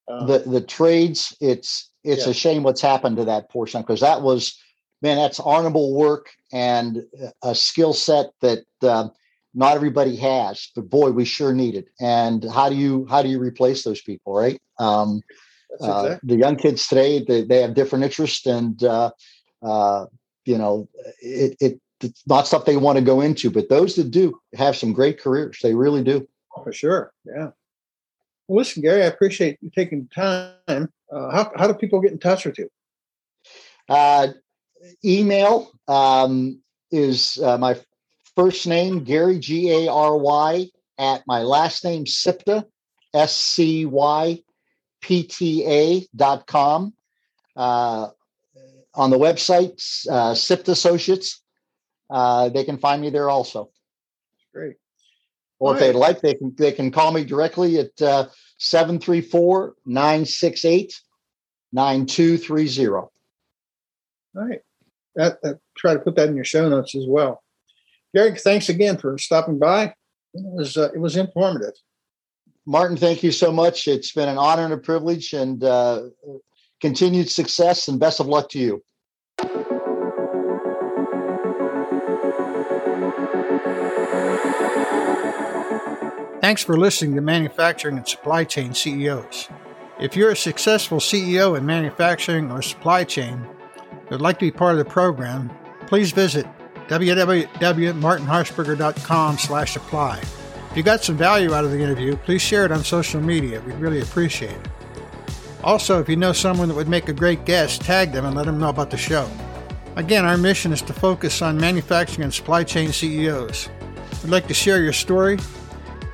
Um, 0.07 0.27
the 0.27 0.39
the 0.39 0.61
trades, 0.61 1.35
it's 1.41 1.91
it's 2.03 2.25
yeah. 2.25 2.31
a 2.31 2.33
shame 2.33 2.63
what's 2.63 2.81
happened 2.81 3.17
to 3.17 3.25
that 3.25 3.49
portion 3.49 3.81
because 3.81 3.99
that 3.99 4.21
was 4.21 4.57
man, 5.01 5.17
that's 5.17 5.39
honorable 5.39 5.93
work 5.93 6.29
and 6.51 7.03
a 7.43 7.53
skill 7.53 7.93
set 7.93 8.27
that 8.41 8.59
uh, 8.81 9.09
not 9.53 9.75
everybody 9.75 10.15
has. 10.17 10.69
But 10.75 10.89
boy, 10.89 11.11
we 11.11 11.25
sure 11.25 11.53
need 11.53 11.75
it. 11.75 11.87
And 11.99 12.43
how 12.49 12.69
do 12.69 12.75
you 12.75 13.05
how 13.09 13.21
do 13.21 13.29
you 13.29 13.39
replace 13.39 13.83
those 13.83 14.01
people, 14.01 14.33
right? 14.33 14.61
Um, 14.79 15.21
uh, 15.81 16.17
the 16.23 16.35
young 16.35 16.55
kids 16.55 16.87
today, 16.87 17.23
they, 17.23 17.43
they 17.43 17.61
have 17.61 17.73
different 17.73 18.05
interests, 18.05 18.45
and 18.45 18.81
uh, 18.83 19.11
uh, 19.61 20.05
you 20.45 20.57
know, 20.57 20.87
it, 21.21 21.57
it 21.59 21.79
it's 22.01 22.23
not 22.27 22.47
stuff 22.47 22.65
they 22.65 22.77
want 22.77 22.97
to 22.97 23.03
go 23.03 23.21
into. 23.21 23.49
But 23.51 23.69
those 23.69 23.95
that 23.95 24.11
do 24.11 24.39
have 24.55 24.75
some 24.75 24.93
great 24.93 25.19
careers. 25.19 25.59
They 25.61 25.75
really 25.75 26.03
do. 26.03 26.27
For 26.63 26.73
sure, 26.73 27.13
yeah. 27.25 27.49
Well, 28.47 28.59
listen, 28.59 28.81
Gary, 28.81 29.03
I 29.03 29.07
appreciate 29.07 29.57
you 29.61 29.69
taking 29.75 30.07
time. 30.07 30.53
Uh, 30.67 31.31
how 31.31 31.51
how 31.55 31.67
do 31.67 31.73
people 31.73 32.01
get 32.01 32.11
in 32.11 32.19
touch 32.19 32.45
with 32.45 32.57
you? 32.57 32.69
Uh, 33.89 34.29
email 35.03 35.71
um, 35.87 36.61
is 36.91 37.39
uh, 37.41 37.57
my 37.57 37.79
first 38.35 38.67
name, 38.67 39.03
Gary, 39.03 39.39
G 39.39 39.71
A 39.71 39.91
R 39.91 40.17
Y, 40.17 40.67
at 40.97 41.23
my 41.27 41.41
last 41.41 41.83
name, 41.83 42.05
SCYPTA, 42.05 42.65
S 43.13 43.35
C 43.35 43.85
Y 43.85 44.43
P 45.01 45.23
T 45.23 45.65
A 45.65 46.07
dot 46.15 46.47
com. 46.47 46.93
Uh, 47.55 48.09
on 48.93 49.09
the 49.09 49.17
website, 49.17 49.79
uh, 50.09 50.31
Associates, 50.31 51.41
uh, 52.09 52.49
they 52.49 52.63
can 52.63 52.77
find 52.77 53.01
me 53.01 53.09
there 53.09 53.29
also. 53.29 53.69
Great. 54.53 54.77
Or 55.59 55.69
All 55.69 55.75
if 55.75 55.81
right. 55.81 55.87
they'd 55.87 55.99
like, 55.99 56.21
they 56.21 56.33
can 56.33 56.55
they 56.57 56.71
can 56.71 56.91
call 56.91 57.11
me 57.11 57.23
directly 57.23 57.79
at 57.79 58.01
uh, 58.01 58.27
734 58.57 59.75
968 59.85 61.01
9230. 61.71 62.87
All 62.95 63.09
right 64.35 64.61
that, 65.17 65.41
that, 65.41 65.59
try 65.75 65.93
to 65.93 65.99
put 65.99 66.15
that 66.15 66.29
in 66.29 66.35
your 66.35 66.45
show 66.45 66.67
notes 66.69 66.95
as 66.95 67.05
well. 67.07 67.43
Gary, 68.15 68.37
thanks 68.37 68.69
again 68.69 68.97
for 68.97 69.17
stopping 69.17 69.59
by. 69.59 69.93
It 70.33 70.43
was 70.43 70.77
uh, 70.77 70.91
it 70.93 70.99
was 70.99 71.17
informative. 71.17 71.73
Martin, 72.65 72.97
thank 72.97 73.23
you 73.23 73.31
so 73.31 73.51
much. 73.51 73.87
It's 73.87 74.11
been 74.11 74.29
an 74.29 74.37
honor 74.37 74.63
and 74.63 74.73
a 74.73 74.77
privilege, 74.77 75.33
and 75.33 75.63
uh, 75.63 76.03
continued 76.81 77.29
success 77.29 77.87
and 77.87 77.99
best 77.99 78.19
of 78.19 78.27
luck 78.27 78.49
to 78.49 78.59
you. 78.59 78.83
Thanks 86.41 86.63
for 86.63 86.77
listening 86.77 87.15
to 87.15 87.21
Manufacturing 87.21 87.97
and 87.97 88.07
Supply 88.07 88.43
Chain 88.43 88.73
CEOs. 88.73 89.49
If 89.99 90.15
you're 90.15 90.31
a 90.31 90.35
successful 90.35 90.99
CEO 90.99 91.57
in 91.57 91.65
manufacturing 91.65 92.51
or 92.51 92.61
supply 92.61 93.03
chain, 93.03 93.45
would 94.09 94.21
like 94.21 94.39
to 94.39 94.45
be 94.45 94.51
part 94.51 94.71
of 94.73 94.79
the 94.79 94.85
program, 94.85 95.51
please 95.87 96.11
visit 96.11 96.45
www.martinharshberger.com 96.87 99.37
slash 99.37 99.75
apply. 99.75 100.19
If 100.71 100.77
you 100.77 100.83
got 100.83 101.03
some 101.03 101.17
value 101.17 101.53
out 101.53 101.65
of 101.65 101.71
the 101.71 101.81
interview, 101.81 102.15
please 102.17 102.41
share 102.41 102.65
it 102.65 102.71
on 102.71 102.83
social 102.83 103.21
media. 103.21 103.61
We'd 103.61 103.75
really 103.75 104.01
appreciate 104.01 104.51
it. 104.51 104.67
Also, 105.63 105.99
if 105.99 106.07
you 106.07 106.15
know 106.15 106.33
someone 106.33 106.67
that 106.69 106.75
would 106.75 106.87
make 106.87 107.09
a 107.09 107.13
great 107.13 107.45
guest, 107.45 107.81
tag 107.81 108.11
them 108.11 108.25
and 108.25 108.35
let 108.35 108.45
them 108.45 108.59
know 108.59 108.69
about 108.69 108.91
the 108.91 108.97
show. 108.97 109.27
Again, 109.95 110.25
our 110.25 110.37
mission 110.37 110.71
is 110.71 110.83
to 110.83 110.93
focus 110.93 111.41
on 111.41 111.57
manufacturing 111.57 112.23
and 112.23 112.33
supply 112.33 112.63
chain 112.63 112.93
CEOs. 112.93 113.69
We'd 114.23 114.29
like 114.29 114.47
to 114.47 114.53
share 114.53 114.81
your 114.81 114.93
story 114.93 115.39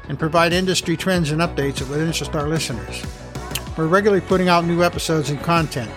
and 0.08 0.18
provide 0.18 0.54
industry 0.54 0.96
trends 0.96 1.32
and 1.32 1.42
updates 1.42 1.80
that 1.80 1.90
would 1.90 2.00
interest 2.00 2.34
our 2.36 2.48
listeners. 2.48 3.04
We're 3.78 3.88
regularly 3.88 4.22
putting 4.22 4.48
out 4.48 4.64
new 4.66 4.84
episodes 4.84 5.30
and 5.30 5.42
content. 5.42 5.92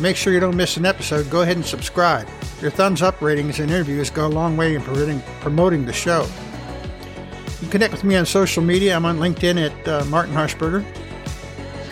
Make 0.00 0.16
sure 0.16 0.32
you 0.32 0.40
don't 0.40 0.56
miss 0.56 0.78
an 0.78 0.86
episode. 0.86 1.28
Go 1.30 1.42
ahead 1.42 1.56
and 1.56 1.64
subscribe. 1.64 2.26
Your 2.62 2.70
thumbs 2.70 3.02
up 3.02 3.20
ratings 3.20 3.60
and 3.60 3.70
interviews 3.70 4.08
go 4.10 4.26
a 4.26 4.28
long 4.28 4.56
way 4.56 4.74
in 4.74 4.82
promoting 4.82 5.84
the 5.84 5.92
show. 5.92 6.22
You 6.24 7.58
can 7.60 7.70
connect 7.70 7.92
with 7.92 8.04
me 8.04 8.16
on 8.16 8.24
social 8.24 8.62
media. 8.62 8.96
I'm 8.96 9.04
on 9.04 9.18
LinkedIn 9.18 9.70
at 9.70 9.88
uh, 9.88 10.06
Martin 10.06 10.34
Harshberger 10.34 10.82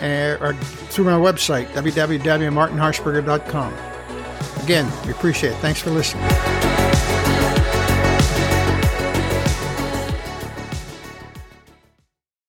uh, 0.01 0.43
or 0.43 0.53
through 0.53 1.05
my 1.05 1.11
website, 1.11 1.67
www.martinharshberger.com. 1.67 3.73
Again, 4.63 4.91
we 5.05 5.11
appreciate 5.11 5.51
it. 5.51 5.57
Thanks 5.57 5.79
for 5.81 5.91
listening. 5.91 6.27